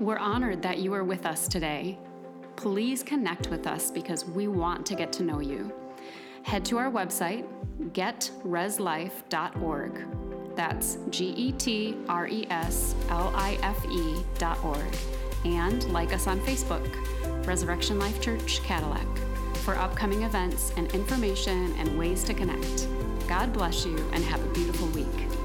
We're 0.00 0.16
honored 0.16 0.62
that 0.62 0.78
you 0.78 0.94
are 0.94 1.04
with 1.04 1.26
us 1.26 1.48
today. 1.48 1.98
Please 2.58 3.02
connect 3.04 3.48
with 3.50 3.66
us 3.68 3.88
because 3.88 4.24
we 4.24 4.48
want 4.48 4.84
to 4.86 4.96
get 4.96 5.12
to 5.12 5.22
know 5.22 5.38
you. 5.38 5.72
Head 6.42 6.64
to 6.64 6.76
our 6.76 6.90
website, 6.90 7.46
getreslife.org. 7.92 10.56
That's 10.56 10.98
G 11.08 11.26
E 11.36 11.52
T 11.52 11.96
R 12.08 12.26
E 12.26 12.48
S 12.50 12.96
L 13.10 13.32
I 13.36 13.56
F 13.62 13.86
E 13.88 14.24
dot 14.38 14.58
org. 14.64 14.82
And 15.44 15.84
like 15.92 16.12
us 16.12 16.26
on 16.26 16.40
Facebook, 16.40 17.46
Resurrection 17.46 18.00
Life 18.00 18.20
Church 18.20 18.60
Cadillac, 18.64 19.06
for 19.58 19.76
upcoming 19.76 20.24
events 20.24 20.72
and 20.76 20.92
information 20.92 21.72
and 21.78 21.96
ways 21.96 22.24
to 22.24 22.34
connect. 22.34 22.88
God 23.28 23.52
bless 23.52 23.86
you 23.86 23.96
and 24.12 24.24
have 24.24 24.44
a 24.44 24.48
beautiful 24.52 24.88
week. 24.88 25.37